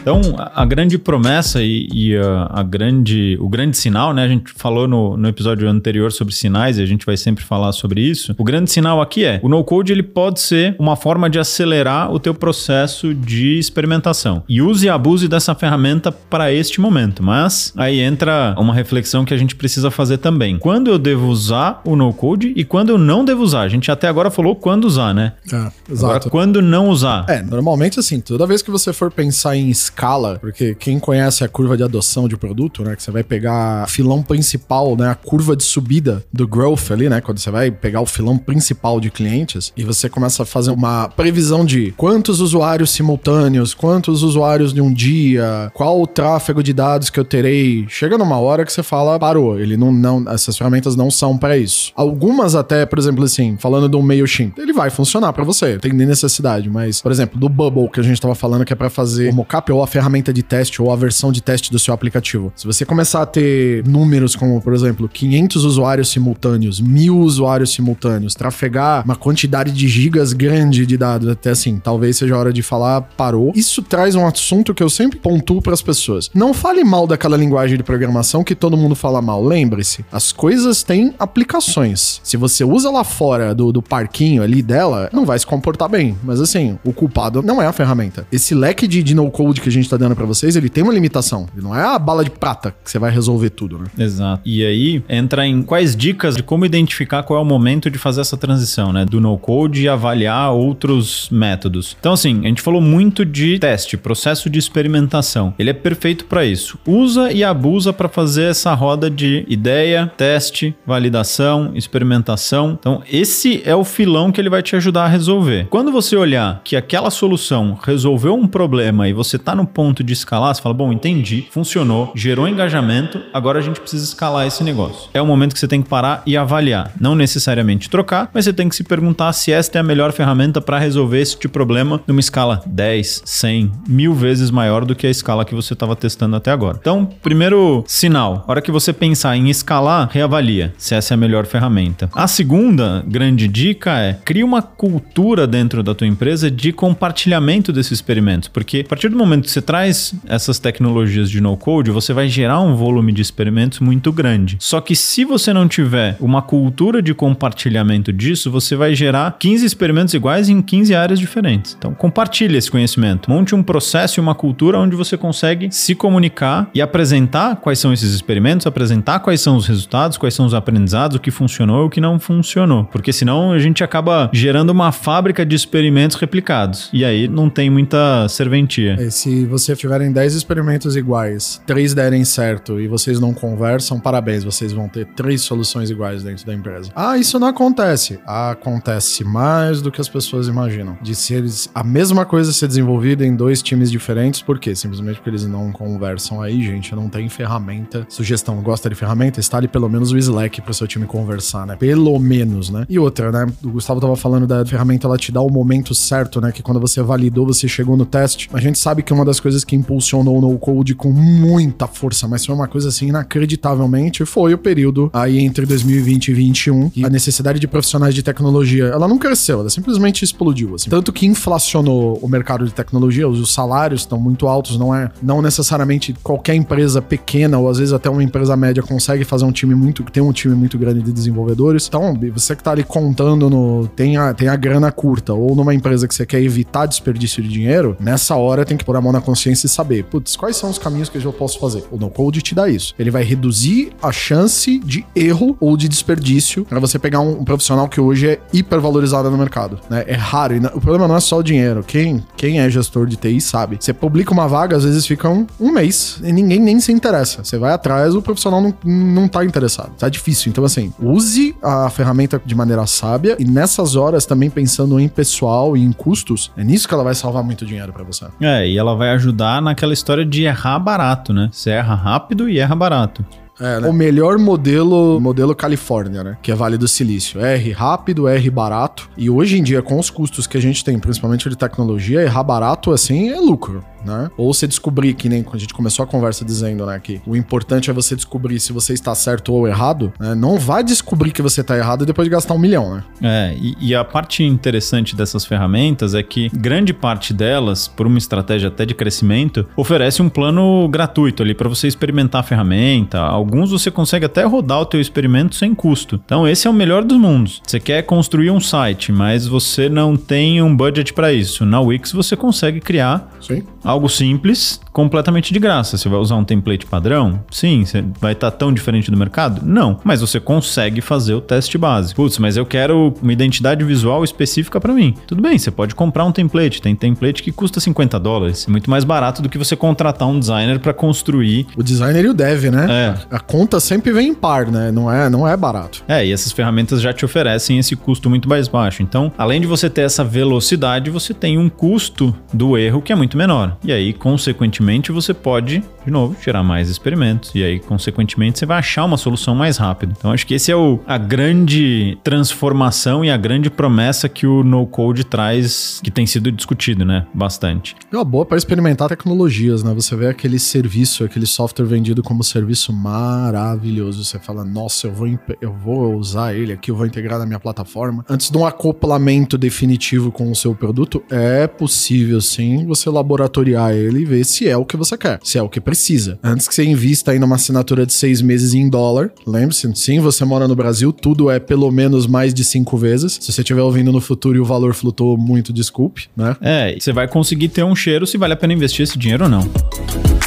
Então, 0.00 0.20
a, 0.36 0.62
a 0.62 0.64
grande 0.64 0.98
promessa 0.98 1.62
e, 1.62 1.88
e 1.92 2.16
a, 2.16 2.50
a, 2.50 2.62
grande, 2.62 3.36
o 3.40 3.48
grande 3.48 3.76
sinal, 3.76 4.12
né? 4.14 4.24
A 4.24 4.28
gente 4.28 4.52
falou 4.54 4.88
no, 4.88 5.16
no 5.16 5.28
episódio 5.28 5.68
anterior 5.68 6.12
sobre 6.12 6.34
sinais 6.34 6.78
e 6.78 6.82
a 6.82 6.86
gente 6.86 7.04
vai 7.04 7.16
sempre 7.16 7.44
falar 7.44 7.72
sobre 7.72 8.00
isso. 8.00 8.34
O 8.38 8.44
grande 8.44 8.70
sinal 8.70 9.00
aqui 9.00 9.24
é, 9.24 9.40
o 9.42 9.48
no-code 9.48 9.92
ele 9.92 10.02
pode 10.02 10.40
ser 10.40 10.74
uma 10.78 10.96
forma 10.96 11.28
de 11.28 11.38
acelerar 11.38 12.12
o 12.12 12.18
teu 12.18 12.34
processo 12.34 13.14
de 13.14 13.58
experimentação. 13.58 14.42
E 14.48 14.62
use 14.62 14.86
e 14.86 14.88
abuse 14.88 15.28
dessa 15.28 15.54
ferramenta 15.54 16.10
para 16.10 16.52
este 16.52 16.80
momento. 16.80 17.22
Mas 17.22 17.72
aí 17.76 18.00
entra 18.00 18.54
uma 18.58 18.74
reflexão 18.74 19.24
que 19.24 19.34
a 19.34 19.36
gente 19.36 19.56
precisa 19.56 19.90
fazer 19.90 20.18
também. 20.18 20.58
Quando 20.58 20.90
eu 20.90 20.98
devo 20.98 21.26
usar 21.28 21.80
o 21.84 21.96
no-code 21.96 22.52
e 22.56 22.64
quando 22.64 22.90
eu 22.90 22.98
não 22.98 23.24
devo 23.24 23.42
usar? 23.42 23.62
A 23.62 23.68
gente 23.68 23.90
até 23.90 24.08
agora 24.08 24.30
falou 24.30 24.54
quando 24.56 24.84
usar, 24.84 25.14
né? 25.14 25.32
É, 25.52 25.92
exato. 25.92 26.14
Agora, 26.14 26.30
quando 26.30 26.62
não 26.62 26.88
usar? 26.88 27.24
É, 27.28 27.42
normalmente 27.42 27.98
assim, 27.98 28.20
toda 28.20 28.46
vez 28.46 28.62
que 28.62 28.70
você 28.70 28.92
for 28.92 29.10
pensar 29.10 29.56
em 29.56 29.68
escala, 29.98 30.38
porque 30.40 30.76
quem 30.76 31.00
conhece 31.00 31.42
a 31.42 31.48
curva 31.48 31.76
de 31.76 31.82
adoção 31.82 32.28
de 32.28 32.36
produto, 32.36 32.84
né, 32.84 32.94
que 32.94 33.02
você 33.02 33.10
vai 33.10 33.24
pegar 33.24 33.84
o 33.84 33.90
filão 33.90 34.22
principal, 34.22 34.96
né, 34.96 35.10
a 35.10 35.14
curva 35.14 35.56
de 35.56 35.64
subida 35.64 36.24
do 36.32 36.46
growth 36.46 36.92
ali, 36.92 37.08
né, 37.08 37.20
quando 37.20 37.38
você 37.38 37.50
vai 37.50 37.70
pegar 37.70 38.00
o 38.00 38.06
filão 38.06 38.38
principal 38.38 39.00
de 39.00 39.10
clientes 39.10 39.72
e 39.76 39.82
você 39.82 40.08
começa 40.08 40.44
a 40.44 40.46
fazer 40.46 40.70
uma 40.70 41.08
previsão 41.08 41.64
de 41.64 41.92
quantos 41.96 42.40
usuários 42.40 42.90
simultâneos, 42.90 43.74
quantos 43.74 44.22
usuários 44.22 44.72
de 44.72 44.80
um 44.80 44.92
dia, 44.92 45.70
qual 45.74 46.00
o 46.00 46.06
tráfego 46.06 46.62
de 46.62 46.72
dados 46.72 47.10
que 47.10 47.18
eu 47.18 47.24
terei. 47.24 47.84
Chega 47.88 48.16
numa 48.16 48.38
hora 48.38 48.64
que 48.64 48.72
você 48.72 48.82
fala, 48.82 49.18
parou, 49.18 49.58
ele 49.58 49.76
não, 49.76 49.92
não 49.92 50.30
essas 50.30 50.56
ferramentas 50.56 50.94
não 50.94 51.10
são 51.10 51.36
para 51.36 51.58
isso. 51.58 51.92
Algumas 51.96 52.54
até, 52.54 52.86
por 52.86 52.98
exemplo, 52.98 53.24
assim, 53.24 53.56
falando 53.58 53.88
do 53.88 54.00
MailChimp, 54.00 54.58
ele 54.58 54.72
vai 54.72 54.90
funcionar 54.90 55.32
para 55.32 55.42
você, 55.42 55.78
tem 55.78 55.92
necessidade, 55.92 56.70
mas, 56.70 57.02
por 57.02 57.10
exemplo, 57.10 57.38
do 57.38 57.48
Bubble 57.48 57.88
que 57.90 57.98
a 57.98 58.02
gente 58.02 58.20
tava 58.20 58.34
falando 58.34 58.64
que 58.64 58.72
é 58.72 58.76
para 58.76 58.90
fazer 58.90 59.30
o 59.30 59.34
mockup 59.34 59.72
ou 59.78 59.84
a 59.84 59.86
ferramenta 59.86 60.32
de 60.32 60.42
teste 60.42 60.82
ou 60.82 60.92
a 60.92 60.96
versão 60.96 61.32
de 61.32 61.40
teste 61.40 61.70
do 61.70 61.78
seu 61.78 61.94
aplicativo. 61.94 62.52
Se 62.56 62.66
você 62.66 62.84
começar 62.84 63.22
a 63.22 63.26
ter 63.26 63.86
números 63.86 64.34
como, 64.34 64.60
por 64.60 64.74
exemplo, 64.74 65.08
500 65.08 65.64
usuários 65.64 66.08
simultâneos, 66.10 66.80
mil 66.80 67.18
usuários 67.18 67.72
simultâneos, 67.72 68.34
trafegar 68.34 69.04
uma 69.04 69.16
quantidade 69.16 69.72
de 69.72 69.88
gigas 69.88 70.32
grande 70.32 70.84
de 70.84 70.96
dados, 70.96 71.28
até 71.28 71.50
assim, 71.50 71.78
talvez 71.78 72.16
seja 72.16 72.34
a 72.34 72.38
hora 72.38 72.52
de 72.52 72.62
falar 72.62 73.02
parou. 73.02 73.52
Isso 73.54 73.82
traz 73.82 74.14
um 74.14 74.26
assunto 74.26 74.74
que 74.74 74.82
eu 74.82 74.90
sempre 74.90 75.18
pontuo 75.18 75.62
para 75.62 75.74
as 75.74 75.82
pessoas. 75.82 76.30
Não 76.34 76.52
fale 76.52 76.82
mal 76.82 77.06
daquela 77.06 77.36
linguagem 77.36 77.76
de 77.76 77.82
programação 77.82 78.42
que 78.42 78.54
todo 78.54 78.76
mundo 78.76 78.94
fala 78.94 79.22
mal. 79.22 79.44
Lembre-se, 79.44 80.04
as 80.10 80.32
coisas 80.32 80.82
têm 80.82 81.14
aplicações. 81.18 82.20
Se 82.24 82.36
você 82.36 82.64
usa 82.64 82.90
lá 82.90 83.04
fora 83.04 83.54
do, 83.54 83.72
do 83.72 83.82
parquinho 83.82 84.42
ali 84.42 84.62
dela, 84.62 85.08
não 85.12 85.24
vai 85.24 85.38
se 85.38 85.46
comportar 85.46 85.88
bem. 85.88 86.16
Mas 86.24 86.40
assim, 86.40 86.78
o 86.84 86.92
culpado 86.92 87.42
não 87.42 87.62
é 87.62 87.66
a 87.66 87.72
ferramenta. 87.72 88.26
Esse 88.32 88.54
leque 88.54 88.86
de, 88.86 89.02
de 89.02 89.14
no-code 89.14 89.60
que 89.60 89.67
a 89.68 89.72
gente 89.72 89.88
tá 89.88 89.96
dando 89.96 90.14
para 90.14 90.26
vocês, 90.26 90.56
ele 90.56 90.68
tem 90.68 90.82
uma 90.82 90.92
limitação. 90.92 91.46
Ele 91.54 91.64
não 91.64 91.74
é 91.74 91.84
a 91.84 91.98
bala 91.98 92.24
de 92.24 92.30
prata 92.30 92.74
que 92.84 92.90
você 92.90 92.98
vai 92.98 93.10
resolver 93.10 93.50
tudo, 93.50 93.78
né? 93.78 93.86
Exato. 93.98 94.42
E 94.44 94.64
aí 94.64 95.02
entra 95.08 95.46
em 95.46 95.62
quais 95.62 95.94
dicas 95.94 96.36
de 96.36 96.42
como 96.42 96.64
identificar 96.64 97.22
qual 97.22 97.38
é 97.38 97.42
o 97.42 97.44
momento 97.44 97.90
de 97.90 97.98
fazer 97.98 98.20
essa 98.20 98.36
transição, 98.36 98.92
né? 98.92 99.04
Do 99.04 99.20
no-code 99.20 99.82
e 99.82 99.88
avaliar 99.88 100.52
outros 100.52 101.28
métodos. 101.30 101.96
Então, 101.98 102.12
assim, 102.12 102.40
a 102.44 102.48
gente 102.48 102.62
falou 102.62 102.80
muito 102.80 103.24
de 103.24 103.58
teste, 103.58 103.96
processo 103.96 104.48
de 104.48 104.58
experimentação. 104.58 105.54
Ele 105.58 105.70
é 105.70 105.74
perfeito 105.74 106.24
para 106.24 106.44
isso. 106.44 106.78
Usa 106.86 107.32
e 107.32 107.44
abusa 107.44 107.92
para 107.92 108.08
fazer 108.08 108.44
essa 108.44 108.74
roda 108.74 109.10
de 109.10 109.44
ideia, 109.48 110.10
teste, 110.16 110.74
validação, 110.86 111.72
experimentação. 111.74 112.76
Então, 112.78 113.02
esse 113.10 113.62
é 113.64 113.74
o 113.74 113.84
filão 113.84 114.30
que 114.30 114.40
ele 114.40 114.50
vai 114.50 114.62
te 114.62 114.76
ajudar 114.76 115.04
a 115.04 115.08
resolver. 115.08 115.66
Quando 115.70 115.92
você 115.92 116.16
olhar 116.16 116.60
que 116.64 116.76
aquela 116.76 117.10
solução 117.10 117.78
resolveu 117.82 118.34
um 118.34 118.46
problema 118.46 119.08
e 119.08 119.12
você 119.12 119.36
está 119.36 119.54
no 119.58 119.66
ponto 119.66 120.02
de 120.02 120.12
escalar, 120.14 120.54
você 120.54 120.62
fala: 120.62 120.74
bom, 120.74 120.92
entendi, 120.92 121.46
funcionou, 121.50 122.12
gerou 122.14 122.48
engajamento, 122.48 123.20
agora 123.32 123.58
a 123.58 123.62
gente 123.62 123.80
precisa 123.80 124.04
escalar 124.04 124.46
esse 124.46 124.64
negócio. 124.64 125.10
É 125.12 125.20
o 125.20 125.26
momento 125.26 125.52
que 125.52 125.60
você 125.60 125.68
tem 125.68 125.82
que 125.82 125.88
parar 125.88 126.22
e 126.24 126.36
avaliar. 126.36 126.92
Não 126.98 127.14
necessariamente 127.14 127.90
trocar, 127.90 128.30
mas 128.32 128.46
você 128.46 128.52
tem 128.52 128.68
que 128.68 128.76
se 128.76 128.84
perguntar 128.84 129.32
se 129.32 129.52
esta 129.52 129.78
é 129.78 129.80
a 129.80 129.84
melhor 129.84 130.12
ferramenta 130.12 130.60
para 130.60 130.78
resolver 130.78 131.20
esse 131.20 131.36
tipo 131.36 131.58
problema 131.58 132.00
numa 132.06 132.20
escala 132.20 132.62
10, 132.66 133.22
100, 133.24 133.72
mil 133.88 134.14
vezes 134.14 134.48
maior 134.50 134.84
do 134.84 134.94
que 134.94 135.08
a 135.08 135.10
escala 135.10 135.44
que 135.44 135.54
você 135.54 135.72
estava 135.72 135.96
testando 135.96 136.36
até 136.36 136.52
agora. 136.52 136.78
Então, 136.80 137.04
primeiro 137.20 137.82
sinal, 137.86 138.44
hora 138.46 138.62
que 138.62 138.70
você 138.70 138.92
pensar 138.92 139.36
em 139.36 139.50
escalar, 139.50 140.08
reavalia 140.12 140.72
se 140.78 140.94
essa 140.94 141.14
é 141.14 141.16
a 141.16 141.18
melhor 141.18 141.46
ferramenta. 141.46 142.08
A 142.14 142.28
segunda 142.28 143.02
grande 143.06 143.48
dica 143.48 143.98
é 143.98 144.12
cria 144.24 144.44
uma 144.44 144.62
cultura 144.62 145.48
dentro 145.48 145.82
da 145.82 145.96
tua 145.96 146.06
empresa 146.06 146.48
de 146.48 146.72
compartilhamento 146.72 147.72
desses 147.72 147.92
experimentos, 147.92 148.48
porque 148.48 148.84
a 148.86 148.88
partir 148.88 149.08
do 149.08 149.16
momento 149.16 149.47
você 149.50 149.62
traz 149.62 150.14
essas 150.26 150.58
tecnologias 150.58 151.30
de 151.30 151.40
no-code, 151.40 151.90
você 151.90 152.12
vai 152.12 152.28
gerar 152.28 152.60
um 152.60 152.74
volume 152.74 153.12
de 153.12 153.22
experimentos 153.22 153.80
muito 153.80 154.12
grande. 154.12 154.56
Só 154.60 154.80
que 154.80 154.94
se 154.94 155.24
você 155.24 155.52
não 155.52 155.68
tiver 155.68 156.16
uma 156.20 156.42
cultura 156.42 157.02
de 157.02 157.14
compartilhamento 157.14 158.12
disso, 158.12 158.50
você 158.50 158.76
vai 158.76 158.94
gerar 158.94 159.36
15 159.38 159.64
experimentos 159.64 160.14
iguais 160.14 160.48
em 160.48 160.60
15 160.60 160.94
áreas 160.94 161.18
diferentes. 161.18 161.76
Então, 161.78 161.94
compartilhe 161.94 162.56
esse 162.56 162.70
conhecimento. 162.70 163.30
Monte 163.30 163.54
um 163.54 163.62
processo 163.62 164.18
e 164.18 164.20
uma 164.20 164.34
cultura 164.34 164.78
onde 164.78 164.96
você 164.96 165.16
consegue 165.16 165.68
se 165.70 165.94
comunicar 165.94 166.70
e 166.74 166.80
apresentar 166.80 167.56
quais 167.56 167.78
são 167.78 167.92
esses 167.92 168.12
experimentos, 168.12 168.66
apresentar 168.66 169.20
quais 169.20 169.40
são 169.40 169.56
os 169.56 169.66
resultados, 169.66 170.16
quais 170.16 170.34
são 170.34 170.46
os 170.46 170.54
aprendizados, 170.54 171.16
o 171.16 171.20
que 171.20 171.30
funcionou 171.30 171.84
e 171.84 171.86
o 171.86 171.90
que 171.90 172.00
não 172.00 172.18
funcionou. 172.18 172.84
Porque 172.84 173.12
senão 173.12 173.52
a 173.52 173.58
gente 173.58 173.82
acaba 173.82 174.30
gerando 174.32 174.70
uma 174.70 174.92
fábrica 174.92 175.44
de 175.44 175.54
experimentos 175.54 176.16
replicados. 176.16 176.88
E 176.92 177.04
aí 177.04 177.28
não 177.28 177.48
tem 177.50 177.70
muita 177.70 178.28
serventia. 178.28 178.96
E 179.00 179.10
se 179.38 179.46
você 179.46 179.76
tiverem 179.76 180.10
10 180.10 180.34
experimentos 180.34 180.96
iguais, 180.96 181.62
três 181.64 181.94
derem 181.94 182.24
certo 182.24 182.80
e 182.80 182.88
vocês 182.88 183.20
não 183.20 183.32
conversam, 183.32 184.00
parabéns, 184.00 184.42
vocês 184.42 184.72
vão 184.72 184.88
ter 184.88 185.06
três 185.14 185.42
soluções 185.42 185.90
iguais 185.90 186.24
dentro 186.24 186.44
da 186.44 186.52
empresa. 186.52 186.90
Ah, 186.94 187.16
isso 187.16 187.38
não 187.38 187.46
acontece. 187.46 188.18
Acontece 188.26 189.22
mais 189.22 189.80
do 189.80 189.92
que 189.92 190.00
as 190.00 190.08
pessoas 190.08 190.48
imaginam. 190.48 190.98
De 191.00 191.14
ser 191.14 191.44
a 191.72 191.84
mesma 191.84 192.26
coisa 192.26 192.52
ser 192.52 192.66
desenvolvida 192.66 193.24
em 193.24 193.36
dois 193.36 193.62
times 193.62 193.92
diferentes, 193.92 194.42
por 194.42 194.58
quê? 194.58 194.74
Simplesmente 194.74 195.16
porque 195.16 195.30
eles 195.30 195.46
não 195.46 195.70
conversam 195.70 196.42
aí, 196.42 196.60
gente, 196.60 196.92
não 196.96 197.08
tem 197.08 197.28
ferramenta. 197.28 198.04
Sugestão, 198.08 198.60
gosta 198.60 198.88
de 198.88 198.96
ferramenta? 198.96 199.38
Instale 199.38 199.68
pelo 199.68 199.88
menos 199.88 200.10
o 200.10 200.18
Slack 200.18 200.60
para 200.62 200.72
o 200.72 200.74
seu 200.74 200.88
time 200.88 201.06
conversar, 201.06 201.64
né? 201.64 201.76
Pelo 201.76 202.18
menos, 202.18 202.70
né? 202.70 202.84
E 202.88 202.98
outra, 202.98 203.30
né? 203.30 203.46
O 203.62 203.70
Gustavo 203.70 204.00
tava 204.00 204.16
falando 204.16 204.48
da 204.48 204.66
ferramenta, 204.66 205.06
ela 205.06 205.16
te 205.16 205.30
dá 205.30 205.40
o 205.40 205.50
momento 205.50 205.94
certo, 205.94 206.40
né? 206.40 206.50
Que 206.50 206.62
quando 206.62 206.80
você 206.80 207.00
validou, 207.02 207.46
você 207.46 207.68
chegou 207.68 207.96
no 207.96 208.04
teste. 208.04 208.50
A 208.52 208.60
gente 208.60 208.78
sabe 208.78 209.02
que 209.02 209.12
uma 209.12 209.24
das 209.28 209.40
coisas 209.40 209.64
que 209.64 209.76
impulsionou 209.76 210.38
o 210.38 210.40
no-code 210.40 210.94
com 210.94 211.10
muita 211.12 211.86
força, 211.86 212.26
mas 212.26 212.44
foi 212.44 212.54
uma 212.54 212.66
coisa 212.66 212.88
assim 212.88 213.08
inacreditavelmente, 213.08 214.24
foi 214.24 214.54
o 214.54 214.58
período 214.58 215.10
aí 215.12 215.38
entre 215.38 215.64
2020 215.66 216.28
e 216.28 216.32
2021, 216.32 216.90
que 216.90 217.04
a 217.04 217.10
necessidade 217.10 217.58
de 217.58 217.66
profissionais 217.66 218.14
de 218.14 218.22
tecnologia, 218.22 218.86
ela 218.86 219.06
não 219.06 219.18
cresceu, 219.18 219.60
ela 219.60 219.70
simplesmente 219.70 220.24
explodiu, 220.24 220.74
assim. 220.74 220.90
Tanto 220.90 221.12
que 221.12 221.26
inflacionou 221.26 222.18
o 222.22 222.28
mercado 222.28 222.64
de 222.64 222.72
tecnologia, 222.72 223.28
os 223.28 223.52
salários 223.52 224.02
estão 224.02 224.18
muito 224.18 224.46
altos, 224.46 224.78
não 224.78 224.94
é, 224.94 225.10
não 225.22 225.42
necessariamente 225.42 226.14
qualquer 226.22 226.54
empresa 226.54 227.00
pequena 227.02 227.58
ou 227.58 227.68
às 227.68 227.78
vezes 227.78 227.92
até 227.92 228.08
uma 228.08 228.22
empresa 228.22 228.56
média 228.56 228.82
consegue 228.82 229.24
fazer 229.24 229.44
um 229.44 229.52
time 229.52 229.74
muito, 229.74 230.02
tem 230.04 230.22
um 230.22 230.32
time 230.32 230.54
muito 230.54 230.78
grande 230.78 231.02
de 231.02 231.12
desenvolvedores. 231.12 231.86
Então, 231.86 232.18
você 232.32 232.56
que 232.56 232.62
tá 232.62 232.72
ali 232.72 232.84
contando 232.84 233.50
no, 233.50 233.86
tem 233.88 234.16
a, 234.16 234.32
tem 234.32 234.48
a 234.48 234.56
grana 234.56 234.90
curta 234.90 235.32
ou 235.32 235.54
numa 235.54 235.74
empresa 235.74 236.06
que 236.06 236.14
você 236.14 236.24
quer 236.24 236.42
evitar 236.42 236.86
desperdício 236.86 237.42
de 237.42 237.48
dinheiro, 237.48 237.96
nessa 238.00 238.34
hora 238.36 238.64
tem 238.64 238.76
que 238.76 238.84
pôr 238.84 238.96
a 238.96 239.00
mão 239.00 239.12
na 239.12 239.17
consciência 239.20 239.66
e 239.66 239.68
saber, 239.68 240.04
putz, 240.04 240.36
quais 240.36 240.56
são 240.56 240.70
os 240.70 240.78
caminhos 240.78 241.08
que 241.08 241.18
eu 241.18 241.32
posso 241.32 241.58
fazer? 241.58 241.84
O 241.90 241.96
no-code 241.96 242.42
te 242.42 242.54
dá 242.54 242.68
isso. 242.68 242.94
Ele 242.98 243.10
vai 243.10 243.22
reduzir 243.22 243.92
a 244.02 244.12
chance 244.12 244.78
de 244.78 245.04
erro 245.14 245.56
ou 245.60 245.76
de 245.76 245.88
desperdício 245.88 246.64
para 246.64 246.80
você 246.80 246.98
pegar 246.98 247.20
um, 247.20 247.40
um, 247.40 247.44
profissional 247.44 247.88
que 247.88 248.00
hoje 248.00 248.28
é 248.28 248.40
hipervalorizado 248.52 249.30
no 249.30 249.36
mercado, 249.36 249.78
né? 249.88 250.04
É 250.06 250.14
raro. 250.14 250.54
E 250.54 250.58
o 250.58 250.80
problema 250.80 251.08
não 251.08 251.16
é 251.16 251.20
só 251.20 251.38
o 251.38 251.42
dinheiro. 251.42 251.82
Quem, 251.86 252.24
quem 252.36 252.60
é 252.60 252.70
gestor 252.70 253.06
de 253.06 253.16
TI 253.16 253.40
sabe. 253.40 253.76
Você 253.80 253.92
publica 253.92 254.32
uma 254.32 254.46
vaga, 254.46 254.76
às 254.76 254.84
vezes 254.84 255.06
fica 255.06 255.28
um, 255.28 255.46
um 255.60 255.72
mês 255.72 256.20
e 256.22 256.32
ninguém 256.32 256.60
nem 256.60 256.80
se 256.80 256.92
interessa. 256.92 257.44
Você 257.44 257.58
vai 257.58 257.72
atrás, 257.72 258.14
o 258.14 258.22
profissional 258.22 258.60
não, 258.60 258.74
não 258.84 259.28
tá 259.28 259.44
interessado. 259.44 259.92
Tá 259.98 260.08
difícil. 260.08 260.50
Então, 260.50 260.64
assim, 260.64 260.92
use 261.00 261.56
a 261.62 261.90
ferramenta 261.90 262.40
de 262.44 262.54
maneira 262.54 262.86
sábia 262.86 263.36
e 263.38 263.44
nessas 263.44 263.96
horas 263.96 264.26
também 264.26 264.50
pensando 264.50 264.98
em 264.98 265.08
pessoal 265.08 265.76
e 265.76 265.82
em 265.82 265.92
custos, 265.92 266.50
é 266.56 266.64
nisso 266.64 266.86
que 266.86 266.94
ela 266.94 267.04
vai 267.04 267.14
salvar 267.14 267.42
muito 267.42 267.64
dinheiro 267.66 267.92
para 267.92 268.04
você. 268.04 268.26
É, 268.40 268.68
e 268.68 268.78
ela 268.78 268.94
vai 268.94 269.07
ajudar 269.08 269.60
naquela 269.60 269.92
história 269.92 270.24
de 270.24 270.44
errar 270.44 270.78
barato, 270.78 271.32
né? 271.32 271.48
Você 271.52 271.70
erra 271.70 271.94
rápido 271.94 272.48
e 272.48 272.58
erra 272.58 272.74
barato. 272.74 273.24
É, 273.60 273.80
né? 273.80 273.88
O 273.88 273.92
melhor 273.92 274.38
modelo, 274.38 275.20
modelo 275.20 275.54
Califórnia, 275.54 276.22
né? 276.22 276.36
Que 276.40 276.52
é 276.52 276.54
Vale 276.54 276.78
do 276.78 276.86
Silício. 276.86 277.40
R 277.40 277.72
rápido, 277.72 278.28
R 278.28 278.50
barato. 278.50 279.10
E 279.16 279.28
hoje 279.28 279.58
em 279.58 279.62
dia, 279.62 279.82
com 279.82 279.98
os 279.98 280.10
custos 280.10 280.46
que 280.46 280.56
a 280.56 280.62
gente 280.62 280.84
tem, 280.84 280.98
principalmente 280.98 281.48
de 281.48 281.56
tecnologia, 281.56 282.22
errar 282.22 282.44
barato, 282.44 282.92
assim, 282.92 283.30
é 283.30 283.40
lucro 283.40 283.84
né? 284.04 284.30
Ou 284.36 284.52
você 284.52 284.66
descobrir, 284.66 285.14
que 285.14 285.28
nem 285.28 285.44
a 285.52 285.56
gente 285.56 285.74
começou 285.74 286.02
a 286.02 286.06
conversa 286.06 286.44
dizendo, 286.44 286.86
né, 286.86 287.00
que 287.02 287.20
o 287.26 287.36
importante 287.36 287.90
é 287.90 287.92
você 287.92 288.14
descobrir 288.14 288.58
se 288.60 288.72
você 288.72 288.92
está 288.92 289.14
certo 289.14 289.52
ou 289.52 289.66
errado, 289.66 290.12
né? 290.18 290.34
Não 290.34 290.58
vai 290.58 290.82
descobrir 290.82 291.30
que 291.30 291.42
você 291.42 291.60
está 291.60 291.76
errado 291.76 292.06
depois 292.06 292.26
de 292.26 292.30
gastar 292.30 292.54
um 292.54 292.58
milhão, 292.58 292.94
né? 292.94 293.04
É, 293.22 293.56
e, 293.60 293.76
e, 293.80 293.94
a 293.94 294.04
parte 294.04 294.42
interessante 294.42 295.16
dessas 295.16 295.44
ferramentas 295.44 296.14
é 296.14 296.22
que 296.22 296.48
grande 296.50 296.92
parte 296.92 297.32
delas, 297.32 297.88
por 297.88 298.06
uma 298.06 298.18
estratégia 298.18 298.68
até 298.68 298.84
de 298.84 298.94
crescimento, 298.94 299.66
oferece 299.76 300.22
um 300.22 300.28
plano 300.28 300.88
gratuito 300.88 301.42
ali 301.42 301.54
para 301.54 301.68
você 301.68 301.88
experimentar 301.88 302.40
a 302.40 302.44
ferramenta. 302.44 303.18
Alguns 303.18 303.70
você 303.70 303.90
consegue 303.90 304.26
até 304.26 304.44
rodar 304.44 304.80
o 304.80 304.86
teu 304.86 305.00
experimento 305.00 305.56
sem 305.56 305.74
custo. 305.74 306.20
Então 306.24 306.46
esse 306.46 306.66
é 306.66 306.70
o 306.70 306.74
melhor 306.74 307.04
dos 307.04 307.18
mundos. 307.18 307.60
Você 307.66 307.80
quer 307.80 308.02
construir 308.02 308.50
um 308.50 308.60
site, 308.60 309.10
mas 309.10 309.46
você 309.46 309.88
não 309.88 310.16
tem 310.16 310.62
um 310.62 310.74
budget 310.74 311.12
para 311.12 311.32
isso. 311.32 311.64
Na 311.64 311.80
Wix 311.80 312.12
você 312.12 312.36
consegue 312.36 312.80
criar 312.80 313.36
Sim 313.40 313.62
algo 313.88 313.97
simples, 314.06 314.80
completamente 314.98 315.52
de 315.52 315.60
graça. 315.60 315.96
Você 315.96 316.08
vai 316.08 316.18
usar 316.18 316.34
um 316.34 316.42
template 316.42 316.84
padrão? 316.84 317.38
Sim. 317.52 317.84
Você 317.84 318.04
vai 318.20 318.32
estar 318.32 318.50
tão 318.50 318.72
diferente 318.72 319.12
do 319.12 319.16
mercado? 319.16 319.64
Não. 319.64 320.00
Mas 320.02 320.20
você 320.20 320.40
consegue 320.40 321.00
fazer 321.00 321.34
o 321.34 321.40
teste 321.40 321.78
básico. 321.78 322.20
Putz, 322.20 322.36
mas 322.38 322.56
eu 322.56 322.66
quero 322.66 323.14
uma 323.22 323.32
identidade 323.32 323.84
visual 323.84 324.24
específica 324.24 324.80
para 324.80 324.92
mim. 324.92 325.14
Tudo 325.24 325.40
bem, 325.40 325.56
você 325.56 325.70
pode 325.70 325.94
comprar 325.94 326.24
um 326.24 326.32
template. 326.32 326.82
Tem 326.82 326.96
template 326.96 327.44
que 327.44 327.52
custa 327.52 327.78
50 327.78 328.18
dólares. 328.18 328.66
É 328.66 328.70
muito 328.72 328.90
mais 328.90 329.04
barato 329.04 329.40
do 329.40 329.48
que 329.48 329.56
você 329.56 329.76
contratar 329.76 330.26
um 330.26 330.40
designer 330.40 330.80
para 330.80 330.92
construir. 330.92 331.68
O 331.76 331.82
designer 331.84 332.24
e 332.24 332.28
o 332.30 332.34
dev, 332.34 332.64
né? 332.64 332.86
É. 332.90 333.36
A 333.36 333.38
conta 333.38 333.78
sempre 333.78 334.10
vem 334.10 334.30
em 334.30 334.34
par, 334.34 334.66
né? 334.66 334.90
Não 334.90 335.08
é, 335.08 335.30
não 335.30 335.46
é 335.46 335.56
barato. 335.56 336.02
É, 336.08 336.26
e 336.26 336.32
essas 336.32 336.50
ferramentas 336.50 337.00
já 337.00 337.12
te 337.12 337.24
oferecem 337.24 337.78
esse 337.78 337.94
custo 337.94 338.28
muito 338.28 338.48
mais 338.48 338.66
baixo. 338.66 339.00
Então, 339.00 339.30
além 339.38 339.60
de 339.60 339.68
você 339.68 339.88
ter 339.88 340.02
essa 340.02 340.24
velocidade, 340.24 341.08
você 341.08 341.32
tem 341.32 341.56
um 341.56 341.68
custo 341.68 342.34
do 342.52 342.76
erro 342.76 343.00
que 343.00 343.12
é 343.12 343.14
muito 343.14 343.38
menor. 343.38 343.76
E 343.84 343.92
aí, 343.92 344.12
consequentemente, 344.12 344.87
você 345.12 345.34
pode, 345.34 345.84
de 346.04 346.10
novo, 346.10 346.36
gerar 346.42 346.62
mais 346.62 346.88
experimentos. 346.88 347.54
E 347.54 347.62
aí, 347.62 347.78
consequentemente, 347.78 348.58
você 348.58 348.64
vai 348.64 348.78
achar 348.78 349.04
uma 349.04 349.18
solução 349.18 349.54
mais 349.54 349.76
rápido. 349.76 350.14
Então, 350.16 350.32
acho 350.32 350.46
que 350.46 350.54
esse 350.54 350.72
é 350.72 350.76
o, 350.76 350.98
a 351.06 351.18
grande 351.18 352.16
transformação 352.24 353.24
e 353.24 353.30
a 353.30 353.36
grande 353.36 353.68
promessa 353.68 354.28
que 354.28 354.46
o 354.46 354.64
no-code 354.64 355.24
traz, 355.24 356.00
que 356.02 356.10
tem 356.10 356.26
sido 356.26 356.50
discutido, 356.50 357.04
né? 357.04 357.26
Bastante. 357.34 357.94
É 358.10 358.16
uma 358.16 358.24
boa 358.24 358.46
para 358.46 358.56
experimentar 358.56 359.08
tecnologias, 359.08 359.82
né? 359.82 359.92
Você 359.92 360.16
vê 360.16 360.28
aquele 360.28 360.58
serviço, 360.58 361.24
aquele 361.24 361.46
software 361.46 361.84
vendido 361.84 362.22
como 362.22 362.42
serviço 362.42 362.92
maravilhoso. 362.92 364.24
Você 364.24 364.38
fala, 364.38 364.64
nossa, 364.64 365.06
eu 365.06 365.12
vou, 365.12 365.28
eu 365.60 365.72
vou 365.72 366.14
usar 366.16 366.54
ele 366.54 366.72
aqui, 366.72 366.90
eu 366.90 366.96
vou 366.96 367.06
integrar 367.06 367.38
na 367.38 367.44
minha 367.44 367.60
plataforma. 367.60 368.24
Antes 368.28 368.50
de 368.50 368.56
um 368.56 368.64
acoplamento 368.64 369.58
definitivo 369.58 370.32
com 370.32 370.50
o 370.50 370.56
seu 370.56 370.74
produto, 370.74 371.22
é 371.30 371.66
possível 371.66 372.40
sim 372.40 372.86
você 372.86 373.10
laboratoriar 373.10 373.92
ele 373.92 374.20
e 374.20 374.24
ver 374.24 374.44
se 374.44 374.68
é 374.68 374.77
o 374.78 374.84
que 374.84 374.96
você 374.96 375.16
quer, 375.16 375.38
se 375.42 375.58
é 375.58 375.62
o 375.62 375.68
que 375.68 375.80
precisa. 375.80 376.38
Antes 376.42 376.66
que 376.66 376.74
você 376.74 376.84
invista 376.84 377.32
aí 377.32 377.38
numa 377.38 377.56
assinatura 377.56 378.06
de 378.06 378.12
seis 378.12 378.40
meses 378.40 378.74
em 378.74 378.88
dólar, 378.88 379.30
lembre-se, 379.46 379.90
sim, 379.94 380.20
você 380.20 380.44
mora 380.44 380.66
no 380.66 380.74
Brasil, 380.74 381.12
tudo 381.12 381.50
é 381.50 381.58
pelo 381.58 381.90
menos 381.90 382.26
mais 382.26 382.54
de 382.54 382.64
cinco 382.64 382.96
vezes. 382.96 383.38
Se 383.40 383.52
você 383.52 383.60
estiver 383.60 383.82
ouvindo 383.82 384.12
no 384.12 384.20
futuro 384.20 384.56
e 384.56 384.60
o 384.60 384.64
valor 384.64 384.94
flutuou 384.94 385.36
muito, 385.36 385.72
desculpe, 385.72 386.28
né? 386.36 386.56
É, 386.60 386.96
você 386.98 387.12
vai 387.12 387.28
conseguir 387.28 387.68
ter 387.68 387.84
um 387.84 387.94
cheiro 387.94 388.26
se 388.26 388.38
vale 388.38 388.54
a 388.54 388.56
pena 388.56 388.72
investir 388.72 389.02
esse 389.02 389.18
dinheiro 389.18 389.44
ou 389.44 389.50
não. 389.50 390.37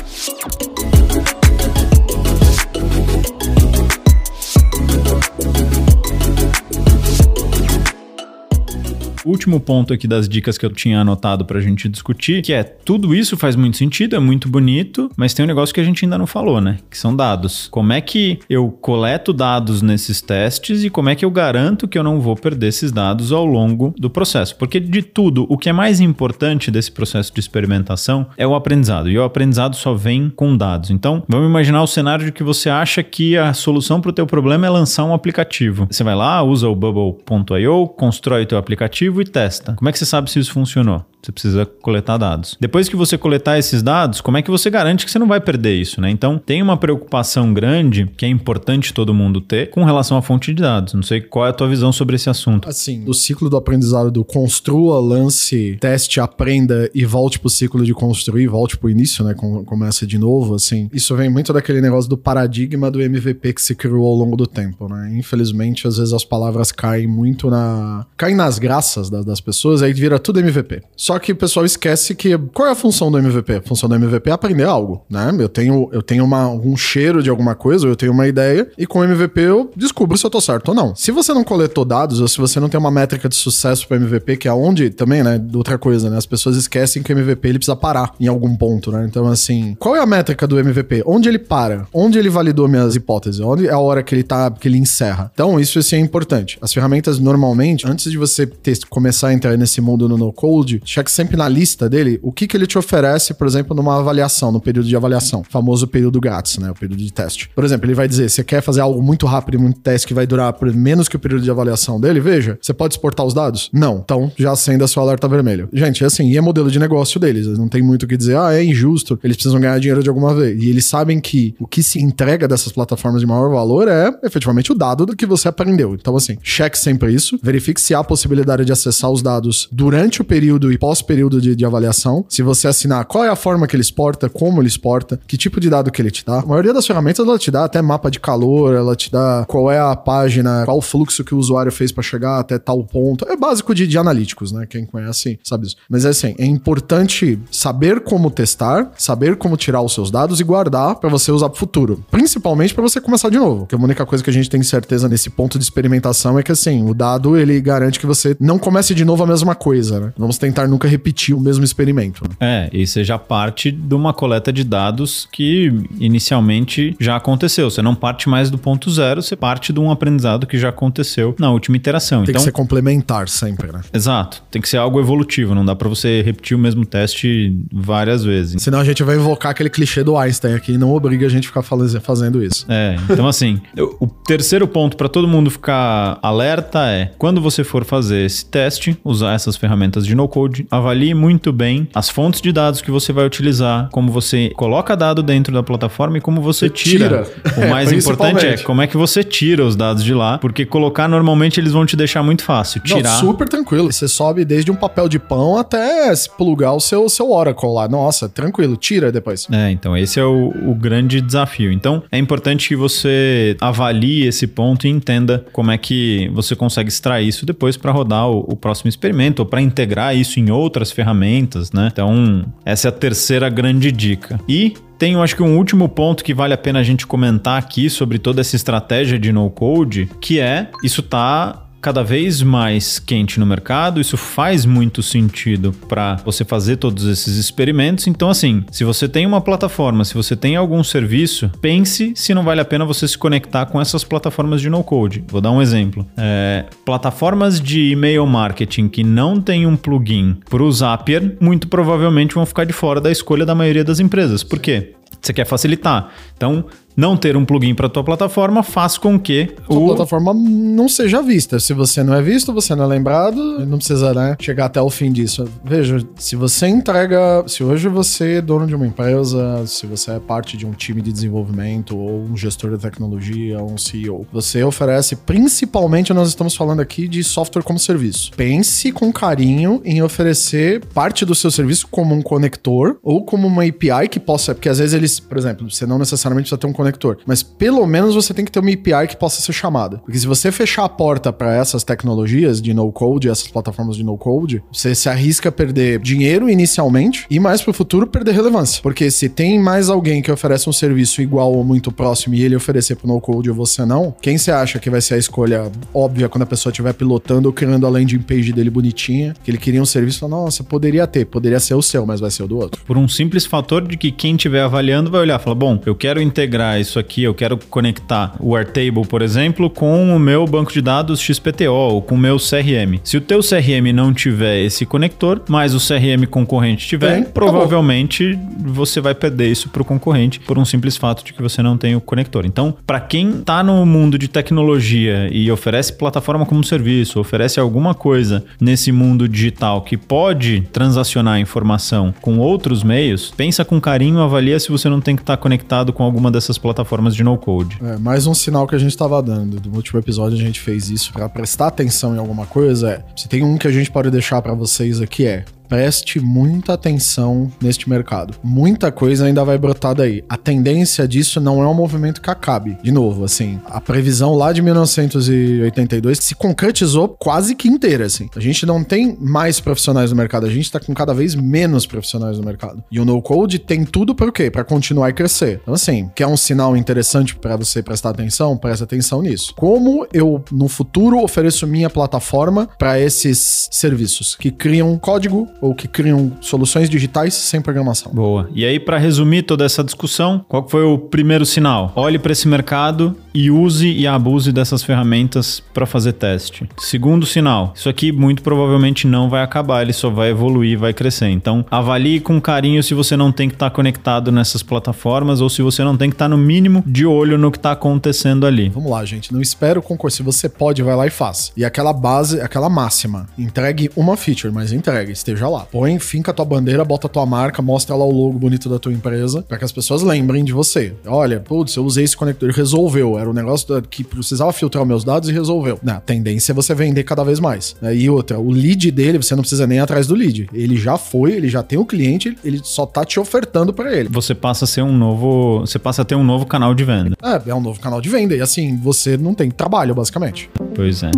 Último 9.32 9.60
ponto 9.60 9.94
aqui 9.94 10.08
das 10.08 10.28
dicas 10.28 10.58
que 10.58 10.66
eu 10.66 10.70
tinha 10.70 11.00
anotado 11.00 11.46
pra 11.46 11.60
gente 11.60 11.90
discutir, 11.90 12.42
que 12.42 12.54
é 12.54 12.64
tudo 12.64 13.16
isso 13.16 13.36
faz 13.38 13.56
muito 13.56 13.78
sentido, 13.78 14.16
é 14.16 14.20
muito 14.20 14.48
bonito, 14.48 15.10
mas 15.16 15.34
tem 15.34 15.46
um 15.46 15.48
negócio 15.48 15.74
que 15.74 15.82
a 15.82 15.84
gente 15.84 16.06
ainda 16.06 16.18
não 16.18 16.28
falou, 16.28 16.62
né? 16.62 16.78
Que 16.90 16.98
são 16.98 17.16
dados. 17.16 17.68
Como 17.70 17.94
é 17.94 18.02
que 18.02 18.40
eu 18.50 18.70
coleto 18.70 19.34
dados 19.34 19.82
nesses 19.82 20.22
testes 20.22 20.84
e 20.84 20.90
como 20.90 21.10
é 21.10 21.16
que 21.16 21.26
eu 21.26 21.32
garanto 21.32 21.88
que 21.88 21.98
eu 21.98 22.04
não 22.04 22.20
vou 22.20 22.36
perder 22.36 22.68
esses 22.68 22.92
dados 22.92 23.32
ao 23.32 23.46
longo 23.46 23.94
do 23.98 24.10
processo? 24.10 24.56
Porque 24.56 24.80
de 24.80 25.02
tudo, 25.02 25.46
o 25.50 25.58
que 25.58 25.70
é 25.70 25.74
mais 25.74 26.00
importante 26.00 26.70
desse 26.70 26.92
processo 26.92 27.34
de 27.34 27.40
experimentação 27.40 28.28
é 28.38 28.46
o 28.46 28.56
aprendizado. 28.56 29.10
E 29.10 29.18
o 29.18 29.24
aprendizado 29.24 29.76
só 29.76 29.94
vem 29.94 30.30
com 30.30 30.56
dados. 30.56 30.90
Então, 30.90 31.24
vamos 31.28 31.48
imaginar 31.48 31.82
o 31.82 31.88
cenário 31.88 32.26
de 32.26 32.32
que 32.32 32.44
você 32.44 32.70
acha 32.70 33.02
que 33.04 33.38
a 33.38 33.54
solução 33.54 34.02
para 34.02 34.10
o 34.10 34.14
teu 34.14 34.26
problema 34.26 34.68
é 34.68 34.70
lançar 34.70 35.06
um 35.06 35.14
aplicativo. 35.14 35.88
Você 35.90 36.04
vai 36.04 36.16
lá, 36.16 36.44
usa 36.44 36.68
o 36.68 36.76
bubble.io, 36.76 37.88
constrói 37.88 38.44
o 38.44 38.46
teu 38.46 38.58
aplicativo 38.58 39.21
e 39.22 39.26
testa. 39.26 39.74
Como 39.74 39.90
é 39.90 39.92
que 39.92 40.00
você 40.00 40.06
sabe 40.06 40.30
se 40.30 40.40
isso 40.40 40.52
funcionou? 40.52 41.06
Você 41.22 41.32
precisa 41.32 41.66
coletar 41.66 42.18
dados. 42.18 42.58
Depois 42.60 42.90
que 42.90 42.96
você 42.96 43.18
coletar 43.18 43.60
esses 43.60 43.84
dados, 43.84 44.22
como 44.22 44.38
é 44.38 44.42
que 44.42 44.50
você 44.50 44.70
garante 44.70 45.06
que 45.06 45.12
você 45.12 45.20
não 45.20 45.28
vai 45.28 45.40
perder 45.40 45.76
isso, 45.76 46.02
né? 46.02 46.10
Então, 46.10 46.38
tem 46.38 46.62
uma 46.62 46.76
preocupação 46.78 47.54
grande 47.54 48.10
que 48.18 48.26
é 48.26 48.28
importante 48.28 48.94
todo 48.94 49.14
mundo 49.14 49.40
ter 49.40 49.70
com 49.70 49.84
relação 49.84 50.18
à 50.18 50.22
fonte 50.22 50.52
de 50.54 50.62
dados. 50.62 50.94
Não 50.94 51.04
sei 51.04 51.22
qual 51.22 51.46
é 51.46 51.50
a 51.50 51.54
tua 51.54 51.68
visão 51.68 51.92
sobre 51.92 52.16
esse 52.16 52.30
assunto. 52.30 52.68
Assim, 52.68 53.04
o 53.08 53.14
ciclo 53.14 53.50
do 53.50 53.58
aprendizado 53.58 54.10
do 54.10 54.26
construa, 54.26 55.00
lance, 55.00 55.78
teste, 55.80 56.20
aprenda 56.20 56.90
e 56.94 57.06
volte 57.06 57.40
pro 57.40 57.50
ciclo 57.50 57.86
de 57.86 57.94
construir, 57.94 58.48
volte 58.48 58.76
pro 58.78 58.90
início, 58.90 59.24
né? 59.24 59.36
Começa 59.36 60.08
de 60.08 60.18
novo, 60.18 60.56
assim. 60.56 60.90
Isso 60.92 61.16
vem 61.16 61.30
muito 61.30 61.54
daquele 61.54 61.82
negócio 61.82 62.10
do 62.10 62.18
paradigma 62.18 62.90
do 62.90 63.00
MVP 63.02 63.54
que 63.54 63.62
se 63.62 63.76
criou 63.76 64.08
ao 64.08 64.16
longo 64.16 64.36
do 64.36 64.48
tempo, 64.48 64.90
né? 64.90 65.12
Infelizmente, 65.16 65.88
às 65.88 65.98
vezes 65.98 66.14
as 66.14 66.26
palavras 66.26 66.72
caem 66.72 67.06
muito 67.06 67.48
na... 67.50 68.08
caem 68.18 68.36
nas 68.36 68.58
graças 68.58 69.10
das, 69.12 69.26
das 69.26 69.42
pessoas, 69.42 69.84
aí 69.84 69.94
vira 69.94 70.18
tudo 70.18 70.40
MVP. 70.40 70.82
Só 70.96 71.20
que 71.20 71.32
o 71.32 71.36
pessoal 71.36 71.66
esquece 71.66 72.16
que 72.16 72.38
qual 72.54 72.68
é 72.68 72.72
a 72.72 72.76
função 72.76 73.12
do 73.12 73.18
MVP? 73.18 73.56
A 73.56 73.62
função 73.62 73.88
do 73.88 73.96
MVP 73.96 74.30
é 74.30 74.34
aprender 74.34 74.64
algo, 74.64 75.04
né? 75.10 75.32
Eu 75.38 75.50
tenho, 75.50 75.90
eu 75.92 76.02
tenho 76.02 76.24
uma, 76.24 76.48
um 76.48 76.76
cheiro 76.76 77.22
de 77.22 77.30
alguma 77.30 77.54
coisa, 77.54 77.88
eu 77.88 77.96
tenho 77.96 78.12
uma 78.12 78.28
ideia, 78.28 78.70
e 78.78 78.88
com 78.88 79.00
o 79.00 79.04
MVP 79.04 79.42
eu 79.42 79.72
descubro 79.76 80.18
se 80.18 80.26
eu 80.26 80.30
tô 80.30 80.40
certo 80.40 80.70
ou 80.70 80.76
não. 80.76 80.96
Se 80.96 81.12
você 81.12 81.34
não 81.34 81.44
coletou 81.44 81.86
dados, 81.86 82.20
ou 82.20 82.28
se 82.28 82.38
você 82.38 82.60
não 82.60 82.70
tem 82.70 82.80
uma 82.80 82.92
métrica 82.92 83.28
de 83.28 83.36
sucesso 83.36 83.88
para 83.88 83.98
MVP, 83.98 84.38
que 84.38 84.48
é 84.48 84.54
onde 84.54 84.90
também, 84.90 85.24
né? 85.24 85.42
Outra 85.54 85.78
coisa, 85.78 86.10
né? 86.10 86.18
As 86.18 86.26
pessoas 86.26 86.56
esquecem 86.56 87.04
que 87.04 87.14
o 87.14 87.18
MVP 87.18 87.48
ele 87.48 87.60
precisa 87.60 87.76
parar 87.76 88.14
em 88.20 88.28
algum 88.28 88.56
ponto, 88.56 88.92
né? 88.92 89.06
Então, 89.08 89.28
assim, 89.28 89.76
qual 89.80 89.96
é 89.96 90.00
a 90.00 90.06
métrica 90.06 90.48
do 90.48 90.60
MVP? 90.60 91.04
Onde 91.06 91.28
ele 91.28 91.40
para? 91.40 91.88
Onde 91.94 92.18
ele 92.18 92.30
validou 92.30 92.68
minhas 92.68 92.96
hipóteses? 92.96 93.40
Onde 93.42 93.68
é 93.68 93.72
a 93.72 93.80
hora 93.80 94.04
que 94.04 94.16
ele 94.16 94.24
tá, 94.24 94.50
que 94.52 94.68
ele 94.68 94.78
encerra? 94.78 95.32
Então, 95.34 95.60
isso 95.60 95.80
assim, 95.80 95.98
é 95.98 96.00
importante. 96.00 96.58
As 96.62 96.74
ferramentas, 96.74 97.20
normalmente, 97.20 97.88
antes 97.88 98.12
de 98.12 98.18
você 98.18 98.46
ter, 98.46 98.78
começar 99.02 99.30
a 99.30 99.34
entrar 99.34 99.58
nesse 99.58 99.82
mundo 99.82 100.08
no 100.08 100.16
no-code, 100.16 100.80
cheque 100.86 101.10
sempre 101.10 101.36
na 101.36 101.50
lista 101.50 101.90
dele 101.90 102.20
o 102.22 102.32
que, 102.32 102.46
que 102.46 102.56
ele 102.56 102.68
te 102.68 102.78
oferece, 102.78 103.34
por 103.34 103.48
exemplo, 103.48 103.76
numa 103.76 103.98
avaliação, 103.98 104.52
no 104.52 104.62
período 104.62 104.88
de 104.88 104.96
avaliação. 104.96 105.44
famoso 105.50 105.88
período 105.88 106.22
grátis, 106.22 106.60
né? 106.60 106.70
O 106.70 106.76
período 106.76 107.04
de 107.04 107.12
teste. 107.12 107.50
Por 107.56 107.64
exemplo, 107.64 107.88
ele 107.88 107.96
vai 107.96 108.08
dizer: 108.08 108.30
você 108.30 108.44
quer 108.44 108.62
fazer 108.62 108.82
algo 108.82 109.02
muito 109.02 109.26
rápido 109.26 109.56
e 109.56 109.58
muito 109.58 109.80
teste 109.80 110.08
que 110.08 110.14
vai 110.14 110.28
durar 110.28 110.56
menos 110.76 111.10
que 111.10 111.16
o 111.16 111.20
período 111.20 111.44
de 111.44 111.50
avaliação 111.50 112.00
dele? 112.00 112.20
Veja, 112.20 112.60
você 112.62 112.74
pode 112.74 112.94
exportar 112.94 113.26
os 113.26 113.34
dados? 113.34 113.70
Não. 113.74 114.02
Então 114.04 114.32
já 114.38 114.52
acenda 114.52 114.88
seu 114.88 115.02
alerta 115.02 115.28
vermelho. 115.28 115.68
Gente, 115.74 116.06
assim, 116.06 116.30
e 116.30 116.38
é 116.38 116.42
modelo 116.42 116.70
de 116.70 116.78
negócio 116.78 117.20
deles. 117.20 117.48
Não 117.58 117.68
tem 117.68 117.82
muito 117.82 118.04
o 118.04 118.08
que 118.08 118.16
dizer, 118.16 118.38
ah, 118.38 118.54
é 118.54 118.64
injusto, 118.64 119.20
eles 119.24 119.36
precisam 119.36 119.60
ganhar 119.60 119.80
dinheiro 119.80 120.04
de 120.04 120.10
alguma 120.10 120.34
vez. 120.36 120.62
E 120.62 120.70
eles 120.70 120.86
sabem 120.86 121.20
que 121.20 121.56
o 121.60 121.66
que 121.66 121.82
se 121.82 122.00
entrega 122.00 122.48
dessas 122.48 122.72
plataformas 122.72 123.22
de 123.22 123.28
maior 123.28 123.50
valor 123.50 123.88
é 123.88 124.14
efetivamente 124.24 124.72
o 124.72 124.76
dado 124.76 125.06
do 125.06 125.16
que 125.16 125.26
você 125.26 125.48
aprendeu. 125.48 125.96
Então, 125.96 126.16
assim, 126.16 126.38
cheque 126.44 126.78
sempre 126.78 127.14
isso, 127.14 127.40
verifique 127.42 127.82
se 127.82 127.96
há 127.96 128.04
possibilidade 128.04 128.64
de 128.64 128.72
acessar 128.72 128.91
os 128.92 129.22
dados 129.22 129.68
durante 129.72 130.22
o 130.22 130.24
período 130.24 130.72
e 130.72 130.78
pós 130.78 131.02
pós-período 131.02 131.40
de, 131.40 131.56
de, 131.56 131.66
avaliação. 131.66 132.26
Se 132.28 132.42
você 132.42 132.68
assinar 132.68 133.06
qual 133.06 133.24
é 133.24 133.30
a 133.30 133.36
forma 133.36 133.66
que 133.66 133.76
ele 133.76 133.82
exporta, 133.82 134.30
como 134.30 134.62
ele 134.62 134.68
exporta, 134.68 135.20
que 135.26 135.38
tipo 135.38 135.60
de 135.60 135.70
dado 135.70 135.92
que 135.92 136.02
ele 136.02 136.12
te 136.12 136.26
dá. 136.26 136.40
A 136.40 136.46
maioria 136.46 136.74
das 136.74 136.86
ferramentas 136.86 137.26
ela 137.26 137.40
te 137.40 137.50
dá 137.50 137.66
até 137.66 137.82
mapa 137.82 138.12
de 138.12 138.20
calor, 138.20 138.76
ela 138.76 138.96
te 138.96 139.12
dá 139.12 139.46
qual 139.48 139.72
é 139.72 139.80
a 139.80 139.96
página, 139.96 140.64
qual 140.66 140.78
o 140.78 140.82
fluxo 140.82 141.24
que 141.24 141.34
o 141.34 141.38
usuário 141.38 141.72
fez 141.72 141.92
para 141.92 142.04
chegar 142.04 142.40
até 142.40 142.60
tal 142.60 142.84
ponto. 142.84 143.26
É 143.28 143.36
básico 143.38 143.74
de, 143.74 143.88
de 143.88 143.98
analíticos, 143.98 144.52
né? 144.52 144.66
Quem 144.70 144.86
conhece 144.86 145.40
sabe 145.44 145.68
isso. 145.68 145.76
Mas 145.90 146.06
é 146.06 146.10
assim, 146.10 146.36
é 146.38 146.46
importante 146.46 147.40
saber 147.50 148.02
como 148.02 148.30
testar, 148.30 148.92
saber 148.98 149.38
como 149.38 149.56
tirar 149.56 149.82
os 149.82 149.94
seus 149.94 150.12
dados 150.12 150.40
e 150.40 150.44
guardar 150.44 150.96
para 150.96 151.10
você 151.10 151.32
usar 151.32 151.50
pro 151.50 151.58
futuro. 151.58 152.04
Principalmente 152.12 152.74
para 152.74 152.84
você 152.84 153.00
começar 153.00 153.30
de 153.30 153.38
novo. 153.38 153.66
Que 153.66 153.76
a 153.76 153.78
única 153.78 154.06
coisa 154.06 154.24
que 154.24 154.30
a 154.30 154.34
gente 154.34 154.50
tem 154.50 154.62
certeza 154.62 155.08
nesse 155.08 155.30
ponto 155.30 155.58
de 155.58 155.64
experimentação 155.64 156.38
é 156.38 156.44
que 156.44 156.52
assim, 156.52 156.90
o 156.90 156.94
dado 156.94 157.38
ele 157.38 157.60
garante 157.62 158.00
que 158.00 158.06
você 158.06 158.36
não 158.40 158.60
comece 158.60 158.71
de 158.96 159.06
novo 159.06 159.24
a 159.24 159.28
mesma 159.28 159.56
coisa, 159.56 160.00
né? 160.00 160.14
Vamos 160.18 160.38
tentar 160.38 160.68
nunca 160.68 160.88
repetir 160.88 161.36
o 161.36 161.40
mesmo 161.40 161.64
experimento. 161.64 162.24
Né? 162.24 162.36
É, 162.40 162.70
e 162.72 162.88
seja 162.88 163.18
parte 163.18 163.72
de 163.72 163.96
uma 163.96 164.14
coleta 164.14 164.52
de 164.52 164.64
dados 164.64 165.28
que 165.32 165.72
inicialmente 166.00 166.96
já 167.00 167.16
aconteceu. 167.16 167.70
Você 167.70 167.82
não 167.82 167.96
parte 167.96 168.30
mais 168.30 168.50
do 168.50 168.58
ponto 168.58 168.90
zero, 168.90 169.22
você 169.22 169.36
parte 169.36 169.72
de 169.72 169.80
um 169.80 169.92
aprendizado 169.92 170.48
que 170.48 170.58
já 170.58 170.70
aconteceu 170.70 171.36
na 171.40 171.52
última 171.52 171.78
iteração. 171.78 172.24
Tem 172.24 172.32
então, 172.32 172.40
que 172.40 172.46
ser 172.46 172.52
complementar 172.52 173.28
sempre, 173.28 173.72
né? 173.72 173.82
Exato. 173.94 174.44
Tem 174.50 174.62
que 174.62 174.70
ser 174.70 174.78
algo 174.78 175.00
evolutivo. 175.00 175.54
Não 175.54 175.66
dá 175.66 175.76
para 175.76 175.90
você 175.90 176.22
repetir 176.22 176.56
o 176.56 176.60
mesmo 176.60 176.86
teste 176.86 177.58
várias 177.72 178.24
vezes. 178.24 178.62
Senão 178.62 178.80
a 178.80 178.84
gente 178.84 179.04
vai 179.04 179.16
invocar 179.16 179.52
aquele 179.52 179.70
clichê 179.70 180.04
do 180.04 180.18
Einstein 180.18 180.54
aqui 180.54 180.74
e 180.74 180.78
não 180.78 180.94
obriga 180.94 181.26
a 181.26 181.30
gente 181.30 181.46
a 181.46 181.62
ficar 181.62 181.62
fazendo 182.02 182.44
isso. 182.44 182.66
É, 182.70 182.96
então 183.10 183.28
assim, 183.28 183.62
o 184.00 184.08
terceiro 184.08 184.68
ponto 184.68 184.98
para 184.98 185.10
todo 185.10 185.28
mundo 185.28 185.50
ficar 185.50 186.20
alerta 186.22 186.88
é 186.88 187.12
quando 187.18 187.42
você 187.42 187.64
for 187.64 187.86
fazer 187.86 188.26
esse 188.26 188.46
teste, 188.46 188.61
usar 189.04 189.34
essas 189.34 189.56
ferramentas 189.56 190.06
de 190.06 190.16
no-code, 190.16 190.66
avalie 190.70 191.14
muito 191.14 191.52
bem 191.52 191.88
as 191.94 192.10
fontes 192.10 192.42
de 192.42 192.52
dados 192.52 192.82
que 192.82 192.92
você 192.92 193.12
vai 193.14 193.26
utilizar, 193.26 193.90
como 193.92 194.12
você 194.12 194.52
coloca 194.56 194.96
dado 194.96 195.24
dentro 195.24 195.54
da 195.54 195.64
plataforma 195.64 196.18
e 196.18 196.22
como 196.22 196.42
você, 196.42 196.70
tira. 196.70 197.24
tira. 197.24 197.66
O 197.66 197.70
mais 197.70 197.92
é, 197.92 197.96
importante 197.96 198.46
é 198.46 198.58
como 198.58 198.82
é 198.82 198.88
que 198.88 198.98
você 198.98 199.24
tira 199.24 199.66
os 199.66 199.76
dados 199.76 200.04
de 200.04 200.14
lá, 200.14 200.38
porque 200.38 200.66
colocar 200.66 201.08
normalmente 201.08 201.60
eles 201.60 201.72
vão 201.72 201.86
te 201.86 201.96
deixar 201.96 202.24
muito 202.24 202.44
fácil. 202.44 202.82
Tirar. 202.82 203.04
Não, 203.04 203.20
super 203.20 203.48
tranquilo. 203.48 203.92
Você 203.92 204.08
sobe 204.08 204.46
desde 204.46 204.72
um 204.72 204.76
papel 204.76 205.08
de 205.08 205.20
pão 205.20 205.58
até 205.58 206.12
plugar 206.38 206.74
o 206.74 206.80
seu, 206.80 207.08
seu 207.10 207.32
Oracle 207.32 207.70
lá. 207.70 207.88
Nossa, 207.88 208.28
tranquilo, 208.28 208.76
tira 208.76 209.12
depois. 209.12 209.48
É, 209.52 209.72
então 209.72 209.96
esse 209.96 210.20
é 210.20 210.26
o, 210.26 210.54
o 210.68 210.76
grande 210.76 211.22
desafio. 211.22 211.72
Então 211.72 212.04
é 212.12 212.18
importante 212.18 212.68
que 212.68 212.76
você 212.76 213.56
avalie 213.60 214.28
esse 214.28 214.48
ponto 214.48 214.88
e 214.88 214.90
entenda 214.90 215.46
como 215.52 215.72
é 215.72 215.78
que 215.78 216.30
você 216.34 216.56
consegue 216.56 216.90
extrair 216.90 217.28
isso 217.28 217.46
depois 217.46 217.78
para 217.78 217.92
rodar 217.92 218.30
o, 218.30 218.51
o 218.52 218.56
próximo 218.56 218.90
experimento 218.90 219.42
ou 219.42 219.46
para 219.46 219.62
integrar 219.62 220.16
isso 220.16 220.40
em 220.40 220.52
outras 220.52 220.92
ferramentas 220.92 221.72
né? 221.74 221.90
Então, 221.92 222.46
essa 222.66 222.88
é 222.88 222.90
a 222.90 222.92
terceira 222.92 223.50
grande 223.50 223.92
dica. 223.92 224.40
E 224.48 224.74
tenho 224.98 225.22
acho 225.22 225.36
que 225.36 225.44
um 225.44 225.58
último 225.58 225.90
ponto 225.90 226.24
que 226.24 226.34
vale 226.34 226.54
a 226.54 226.58
pena 226.58 226.80
a 226.80 226.84
gente 226.84 227.08
comentar 227.08 227.58
aqui 227.58 227.90
sobre 227.90 228.20
toda 228.20 228.42
essa 228.42 228.56
estratégia 228.56 229.18
de 229.18 229.32
no 229.32 229.50
code, 229.50 230.10
que 230.20 230.40
é 230.40 230.70
isso 230.84 231.02
tá 231.02 231.68
cada 231.82 232.04
vez 232.04 232.44
mais 232.44 233.00
quente 233.00 233.40
no 233.40 233.46
mercado, 233.46 234.00
isso 234.00 234.16
faz 234.16 234.66
muito 234.66 235.02
sentido 235.02 235.74
para 235.90 236.18
você 236.24 236.46
fazer 236.46 236.78
todos 236.78 237.06
esses 237.06 237.38
experimentos. 237.38 238.08
Então, 238.08 238.30
assim, 238.30 238.64
se 238.72 238.84
você 238.84 239.08
tem 239.08 239.26
uma 239.26 239.42
plataforma, 239.42 240.06
se 240.06 240.14
você 240.14 240.36
tem 240.36 240.56
algum 240.56 240.84
serviço, 240.84 241.50
pense 241.60 242.14
se 242.16 242.34
não 242.34 242.44
vale 242.44 242.62
a 242.62 242.66
pena 242.66 242.86
você 242.86 243.08
se 243.08 243.18
conectar 243.18 243.66
com 243.66 243.82
essas 243.82 244.04
plataformas 244.04 244.62
de 244.62 244.70
no-code. 244.70 245.24
Vou 245.28 245.42
dar 245.42 245.52
um 245.52 245.62
exemplo. 245.62 246.06
É, 246.16 246.66
plataformas 246.86 247.60
de 247.60 247.92
e-mail 247.92 248.26
marketing 248.28 248.88
que 248.88 249.04
não 249.04 249.42
tem 249.42 249.66
um 249.66 249.76
plugin 249.76 250.38
para 250.50 250.62
o 250.62 250.72
Zapier, 250.72 251.36
muito 251.40 251.68
provavelmente 251.68 252.36
vão 252.36 252.46
ficar 252.46 252.66
de 252.66 252.74
fora 252.74 253.02
da 253.02 253.12
escolha 253.12 253.46
da 253.46 253.56
maioria 253.56 253.84
das 253.84 254.00
empresas. 254.00 254.44
Por 254.44 254.60
quê? 254.60 254.94
Você 255.22 255.34
quer 255.34 255.46
facilitar. 255.46 256.10
Então, 256.36 256.66
não 256.96 257.16
ter 257.18 257.36
um 257.36 257.46
plugin 257.46 257.74
para 257.74 257.90
tua 257.90 258.04
plataforma 258.04 258.64
faz 258.64 258.98
com 258.98 259.20
que 259.20 259.54
a 259.70 259.74
o... 259.74 259.88
plataforma 259.88 260.34
não 260.34 260.88
seja 260.88 261.22
vista. 261.22 261.60
Se 261.60 261.74
você 261.74 262.04
não 262.04 262.14
é 262.14 262.22
visto, 262.22 262.54
você 262.54 262.76
não 262.76 262.84
é 262.86 262.88
lembrado, 262.88 263.66
não 263.66 263.78
precisa 263.78 264.14
né, 264.14 264.36
chegar 264.40 264.66
até 264.66 264.82
o 264.82 264.90
fim 264.90 265.12
disso. 265.12 265.48
Veja, 265.64 266.00
se 266.16 266.36
você 266.36 266.68
entrega, 266.68 267.44
se 267.48 267.64
hoje 267.64 267.88
você 267.88 268.36
é 268.36 268.42
dono 268.42 268.68
de 268.68 268.76
uma 268.76 268.86
empresa, 268.86 269.66
se 269.66 269.86
você 269.86 270.12
é 270.12 270.20
parte 270.20 270.58
de 270.58 270.66
um 270.66 270.72
time 270.72 271.02
de 271.02 271.12
desenvolvimento 271.12 271.98
ou 271.98 272.22
um 272.22 272.36
gestor 272.38 272.72
de 272.72 272.78
tecnologia, 272.78 273.60
ou 273.60 273.72
um 273.72 273.78
CEO, 273.78 274.26
você 274.32 274.64
oferece, 274.64 275.16
principalmente 275.16 276.14
nós 276.14 276.30
estamos 276.30 276.56
falando 276.56 276.82
aqui 276.82 277.08
de 277.08 277.24
software 277.24 277.64
como 277.64 277.80
serviço. 277.80 278.32
Pense 278.36 278.92
com 278.92 279.12
carinho 279.12 279.82
em 279.84 280.02
oferecer 280.02 280.84
parte 280.94 281.26
do 281.26 281.36
seu 281.36 281.52
serviço 281.52 281.88
como 281.90 282.14
um 282.14 282.22
conector 282.22 282.98
ou 283.02 283.24
como 283.24 283.48
uma 283.48 283.64
API 283.64 284.08
que 284.10 284.20
possa, 284.20 284.54
porque 284.54 284.70
às 284.70 284.80
vezes 284.80 284.94
eles, 284.94 285.20
por 285.20 285.38
exemplo, 285.38 285.70
você 285.70 285.86
não 285.86 285.98
necessariamente 285.98 286.46
precisa 286.46 286.58
ter 286.58 286.68
um 286.68 286.74
conector. 286.82 287.18
Mas 287.26 287.44
pelo 287.44 287.86
menos 287.86 288.16
você 288.16 288.34
tem 288.34 288.44
que 288.44 288.52
ter 288.52 288.60
uma 288.60 288.72
API 288.72 289.08
que 289.08 289.18
possa 289.18 289.42
ser 289.42 289.54
chamada. 289.54 289.98
Porque 290.00 290.18
se 290.18 290.28
você 290.28 290.52
fechar 290.52 290.86
a 290.86 290.90
porta 290.90 291.32
para 291.32 291.56
essas 291.56 291.84
tecnologias 291.84 292.62
de 292.62 292.74
no-code, 292.74 293.30
essas 293.30 293.48
plataformas 293.48 293.96
de 293.96 294.04
no-code, 294.04 294.64
você 294.72 294.96
se 294.96 295.10
arrisca 295.10 295.50
a 295.50 295.52
perder 295.52 296.00
dinheiro 296.00 296.50
inicialmente 296.50 297.26
e 297.30 297.40
mais 297.40 297.62
pro 297.62 297.74
futuro 297.74 298.08
perder 298.08 298.34
relevância. 298.34 298.82
Porque 298.82 299.10
se 299.12 299.30
tem 299.30 299.60
mais 299.60 299.90
alguém 299.90 300.22
que 300.22 300.32
oferece 300.32 300.70
um 300.70 300.74
serviço 300.74 301.22
igual 301.22 301.54
ou 301.54 301.64
muito 301.64 301.92
próximo 301.92 302.36
e 302.36 302.44
ele 302.44 302.56
oferecer 302.56 302.96
pro 302.96 303.08
no-code 303.08 303.50
ou 303.50 303.56
você 303.56 303.86
não, 303.86 304.16
quem 304.22 304.38
você 304.38 304.52
acha 304.52 304.80
que 304.80 304.90
vai 304.90 305.02
ser 305.02 305.16
a 305.16 305.18
escolha 305.18 305.72
óbvia 305.94 306.30
quando 306.30 306.44
a 306.44 306.48
pessoa 306.48 306.72
estiver 306.72 306.94
pilotando 306.94 307.50
ou 307.50 307.54
criando 307.54 307.86
a 307.86 307.90
landing 307.90 308.20
page 308.20 308.54
dele 308.54 308.70
bonitinha, 308.70 309.34
que 309.44 309.52
ele 309.52 309.58
queria 309.58 309.82
um 309.82 309.86
serviço, 309.86 310.28
nossa, 310.28 310.64
poderia 310.64 311.06
ter, 311.06 311.26
poderia 311.26 311.60
ser 311.60 311.76
o 311.76 311.82
seu, 311.82 312.06
mas 312.06 312.20
vai 312.20 312.32
ser 312.32 312.44
o 312.44 312.48
do 312.48 312.58
outro. 312.58 312.82
Por 312.86 312.98
um 312.98 313.08
simples 313.08 313.46
fator 313.46 313.88
de 313.88 313.98
que 313.98 314.12
quem 314.12 314.36
estiver 314.36 314.62
avaliando 314.62 315.12
vai 315.12 315.22
olhar 315.22 315.40
e 315.40 315.44
falar, 315.44 315.56
bom, 315.56 315.80
eu 315.86 315.96
quero 315.96 316.22
integrar 316.22 316.71
isso 316.80 317.00
aqui, 317.00 317.24
eu 317.24 317.34
quero 317.34 317.58
conectar 317.70 318.36
o 318.40 318.56
Airtable, 318.56 319.06
por 319.08 319.22
exemplo, 319.22 319.70
com 319.70 320.16
o 320.16 320.20
meu 320.20 320.46
banco 320.46 320.72
de 320.72 320.82
dados 320.82 321.20
XPTO 321.20 321.72
ou 321.72 322.02
com 322.02 322.16
o 322.16 322.18
meu 322.18 322.38
CRM. 322.38 323.00
Se 323.04 323.18
o 323.18 323.22
teu 323.22 323.40
CRM 323.40 323.92
não 323.94 324.14
tiver 324.14 324.62
esse 324.62 324.86
conector, 324.86 325.42
mas 325.48 325.74
o 325.74 325.80
CRM 325.80 326.26
concorrente 326.30 326.88
tiver, 326.88 327.16
Tem, 327.16 327.24
provavelmente 327.24 328.38
você 328.60 329.02
vai 329.02 329.16
perder 329.16 329.52
isso 329.52 329.70
para 329.70 329.82
o 329.82 329.86
concorrente 329.86 330.40
por 330.40 330.58
um 330.58 330.66
simples 330.66 330.98
fato 330.98 331.24
de 331.24 331.34
que 331.34 331.42
você 331.42 331.62
não 331.62 331.78
tem 331.78 331.96
o 331.96 332.02
conector. 332.02 332.46
Então, 332.46 332.76
para 332.86 333.00
quem 333.00 333.40
está 333.40 333.64
no 333.64 333.86
mundo 333.86 334.18
de 334.18 334.28
tecnologia 334.28 335.30
e 335.32 335.52
oferece 335.52 335.94
plataforma 335.94 336.46
como 336.46 336.64
serviço, 336.64 337.20
oferece 337.20 337.60
alguma 337.60 337.94
coisa 337.94 338.44
nesse 338.60 338.92
mundo 338.92 339.28
digital 339.28 339.82
que 339.82 339.98
pode 339.98 340.62
transacionar 340.72 341.40
informação 341.40 342.14
com 342.22 342.38
outros 342.38 342.84
meios, 342.84 343.34
pensa 343.36 343.66
com 343.66 343.80
carinho, 343.80 344.20
avalia 344.20 344.60
se 344.60 344.72
você 344.72 344.90
não 344.90 345.02
tem 345.02 345.16
que 345.16 345.22
estar 345.22 345.38
conectado 345.38 345.94
com 345.94 346.04
alguma 346.04 346.32
dessas 346.32 346.58
plataformas 346.62 347.16
de 347.16 347.24
no-code. 347.24 347.78
É, 347.82 347.98
mais 347.98 348.28
um 348.28 348.34
sinal 348.34 348.68
que 348.68 348.76
a 348.76 348.78
gente 348.78 348.92
estava 348.92 349.22
dando. 349.22 349.60
Do 349.60 349.76
último 349.76 350.00
episódio 350.00 350.38
a 350.38 350.42
gente 350.42 350.60
fez 350.60 350.90
isso 350.90 351.12
para 351.12 351.28
prestar 351.28 351.68
atenção 351.68 352.16
em 352.16 352.20
alguma 352.20 352.46
coisa. 352.46 352.92
É, 352.92 353.04
se 353.16 353.28
tem 353.28 353.44
um 353.44 353.58
que 353.58 353.68
a 353.68 353.72
gente 353.72 353.90
pode 353.92 354.10
deixar 354.10 354.42
para 354.42 354.54
vocês 354.54 355.02
aqui 355.02 355.26
é 355.26 355.46
preste 355.72 356.20
muita 356.20 356.74
atenção 356.74 357.50
neste 357.62 357.90
mercado. 357.90 358.34
Muita 358.44 358.92
coisa 358.92 359.26
ainda 359.26 359.46
vai 359.46 359.58
brotar 359.58 359.96
daí. 359.96 360.22
A 360.28 360.36
tendência 360.36 361.08
disso 361.08 361.40
não 361.40 361.64
é 361.64 361.66
um 361.68 361.74
movimento 361.74 362.22
que 362.22 362.30
acabe. 362.30 362.78
De 362.84 362.92
novo, 362.92 363.24
assim, 363.24 363.58
a 363.68 363.80
previsão 363.80 364.36
lá 364.36 364.52
de 364.52 364.62
1982 364.62 366.20
se 366.20 366.36
concretizou 366.36 367.08
quase 367.08 367.56
que 367.56 367.70
inteira, 367.70 368.06
assim. 368.06 368.30
A 368.36 368.42
gente 368.42 368.66
não 368.66 368.84
tem 368.84 369.16
mais 369.18 369.62
profissionais 369.62 370.12
no 370.12 370.18
mercado, 370.18 370.46
a 370.46 370.50
gente 370.50 370.70
tá 370.70 370.78
com 370.78 370.94
cada 370.94 371.14
vez 371.14 371.36
menos 371.36 371.86
profissionais 371.86 372.38
no 372.38 372.44
mercado. 372.44 372.84
E 372.92 373.00
o 373.00 373.06
no-code 373.06 373.58
tem 373.58 373.86
tudo 373.86 374.14
para 374.14 374.28
o 374.28 374.34
quê? 374.34 374.52
Para 374.52 374.66
continuar 374.66 375.10
e 375.10 375.14
crescer. 375.14 375.62
Então, 375.62 375.74
assim, 375.74 376.12
quer 376.14 376.28
um 376.28 376.36
sinal 376.36 376.76
interessante 376.76 377.34
para 377.34 377.56
você 377.56 377.82
prestar 377.82 378.10
atenção? 378.10 378.58
Presta 378.58 378.84
atenção 378.84 379.22
nisso. 379.22 379.54
Como 379.56 380.06
eu, 380.12 380.44
no 380.52 380.68
futuro, 380.68 381.24
ofereço 381.24 381.66
minha 381.66 381.90
plataforma 381.90 382.68
para 382.78 383.00
esses 383.00 383.70
serviços 383.72 384.36
que 384.36 384.52
criam 384.52 385.00
código 385.00 385.48
ou 385.62 385.76
que 385.76 385.88
criam 385.88 386.32
soluções 386.42 386.90
digitais 386.90 387.36
sem 387.36 387.62
programação. 387.62 388.12
Boa. 388.12 388.50
E 388.54 388.66
aí, 388.66 388.80
para 388.80 388.98
resumir 388.98 389.44
toda 389.44 389.64
essa 389.64 389.84
discussão, 389.84 390.44
qual 390.50 390.68
foi 390.68 390.84
o 390.84 390.98
primeiro 390.98 391.46
sinal? 391.46 391.94
Olhe 391.96 392.18
para 392.18 392.32
esse 392.32 392.48
mercado 392.48 393.16
e 393.34 393.50
use 393.50 393.88
e 393.88 394.08
abuse 394.08 394.52
dessas 394.52 394.84
ferramentas 394.84 395.62
para 395.74 395.86
fazer 395.86 396.14
teste. 396.14 396.68
Segundo 396.78 397.26
sinal, 397.26 397.74
isso 397.76 397.90
aqui 397.90 398.12
muito 398.12 398.42
provavelmente 398.42 399.08
não 399.08 399.30
vai 399.30 399.44
acabar, 399.44 399.82
ele 399.82 399.94
só 399.94 400.10
vai 400.10 400.30
evoluir, 400.30 400.78
vai 400.78 400.94
crescer. 400.94 401.30
Então, 401.30 401.66
avalie 401.70 402.20
com 402.20 402.40
carinho 402.42 402.82
se 402.84 402.94
você 402.94 403.16
não 403.16 403.32
tem 403.32 403.48
que 403.48 403.56
estar 403.56 403.70
tá 403.70 403.76
conectado 403.76 404.32
nessas 404.32 404.64
plataformas 404.64 405.42
ou 405.42 405.50
se 405.50 405.62
você 405.62 405.84
não 405.84 405.96
tem 405.96 406.10
que 406.10 406.16
estar 406.16 406.26
tá, 406.26 406.30
no 406.30 406.38
mínimo 406.38 406.84
de 406.86 407.06
olho 407.06 407.38
no 407.38 407.52
que 407.52 407.58
está 407.58 407.72
acontecendo 407.72 408.46
ali. 408.46 408.70
Vamos 408.70 408.92
lá, 408.92 409.04
gente. 409.06 409.34
Não 409.34 409.42
espera 409.42 409.80
o 409.80 409.82
concurso. 409.82 410.18
Se 410.18 410.24
você 410.24 410.50
pode, 410.50 410.82
vai 410.82 410.96
lá 410.96 411.08
e 411.08 411.10
faça. 411.10 411.52
E 411.56 411.64
aquela 411.64 411.94
base, 411.94 412.42
aquela 412.42 412.70
máxima. 412.70 413.28
Entregue 413.38 413.90
uma 413.96 414.18
feature, 414.18 414.54
mas 414.54 414.74
entregue, 414.74 415.12
esteja 415.12 415.48
lá. 415.48 415.62
Põe, 415.62 416.00
finca 416.00 416.32
a 416.32 416.34
tua 416.34 416.46
bandeira, 416.46 416.84
bota 416.84 417.08
a 417.08 417.10
tua 417.10 417.26
marca, 417.26 417.62
mostra 417.62 417.96
lá 417.96 418.04
o 418.04 418.12
logo 418.12 418.38
bonito 418.38 418.68
da 418.68 418.78
tua 418.78 418.92
empresa, 418.92 419.42
para 419.42 419.58
que 419.58 419.66
as 419.66 419.72
pessoas 419.72 420.02
lembrem 420.02 420.44
de 420.44 420.52
você. 420.52 420.94
Olha, 421.06 421.40
putz, 421.40 421.76
eu 421.76 421.86
usei 421.86 422.04
esse 422.04 422.18
conector 422.18 422.52
resolveu. 422.52 423.21
Era 423.22 423.30
um 423.30 423.34
negócio 423.34 423.82
que 423.84 424.04
precisava 424.04 424.52
filtrar 424.52 424.86
meus 424.86 425.04
dados 425.04 425.30
e 425.30 425.32
resolveu. 425.32 425.80
Na 425.84 426.00
tendência 426.00 426.52
é 426.52 426.56
você 426.56 426.74
vender 426.74 427.04
cada 427.04 427.24
vez 427.24 427.40
mais. 427.40 427.76
E 427.94 428.10
outra, 428.10 428.40
o 428.40 428.52
lead 428.52 428.90
dele, 428.92 429.18
você 429.18 429.36
não 429.36 429.42
precisa 429.42 429.68
nem 429.68 429.78
ir 429.78 429.82
atrás 429.82 430.08
do 430.08 430.16
lead. 430.16 430.50
Ele 430.54 430.76
já 430.76 430.98
foi, 430.98 431.34
ele 431.34 431.48
já 431.48 431.62
tem 431.62 431.78
o 431.78 431.86
cliente, 431.86 432.36
ele 432.44 432.60
só 432.64 432.86
tá 432.86 433.06
te 433.06 433.20
ofertando 433.20 433.72
para 433.72 433.94
ele. 433.94 434.10
Você 434.10 434.34
passa 434.34 434.66
a 434.66 434.68
ser 434.68 434.82
um 434.82 434.96
novo, 434.96 435.60
você 435.62 435.78
passa 435.78 436.02
a 436.02 436.06
ter 436.06 436.16
um 436.16 436.24
novo 436.24 436.46
canal 436.46 436.74
de 436.74 436.84
venda. 436.84 437.16
É, 437.24 437.50
é 437.50 437.56
um 437.56 437.62
novo 437.62 437.80
canal 437.80 438.02
de 438.02 438.10
venda 438.10 438.36
e 438.36 438.42
assim, 438.42 438.78
você 438.78 439.18
não 439.18 439.34
tem 439.34 439.52
trabalho 439.52 439.94
basicamente. 439.94 440.50
Pois 440.76 441.04
é. 441.04 441.12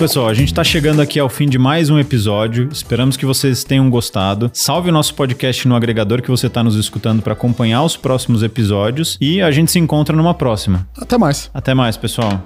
Pessoal, 0.00 0.28
a 0.28 0.34
gente 0.34 0.48
está 0.48 0.64
chegando 0.64 1.02
aqui 1.02 1.20
ao 1.20 1.28
fim 1.28 1.46
de 1.46 1.58
mais 1.58 1.90
um 1.90 1.98
episódio. 1.98 2.70
Esperamos 2.72 3.18
que 3.18 3.26
vocês 3.26 3.62
tenham 3.62 3.90
gostado. 3.90 4.50
Salve 4.54 4.88
o 4.88 4.92
nosso 4.92 5.14
podcast 5.14 5.68
no 5.68 5.76
agregador 5.76 6.22
que 6.22 6.30
você 6.30 6.46
está 6.46 6.64
nos 6.64 6.74
escutando 6.74 7.20
para 7.20 7.34
acompanhar 7.34 7.84
os 7.84 7.98
próximos 7.98 8.42
episódios 8.42 9.18
e 9.20 9.42
a 9.42 9.50
gente 9.50 9.70
se 9.70 9.78
encontra 9.78 10.16
numa 10.16 10.32
próxima. 10.32 10.88
Até 10.96 11.18
mais. 11.18 11.50
Até 11.52 11.74
mais, 11.74 11.98
pessoal. 11.98 12.42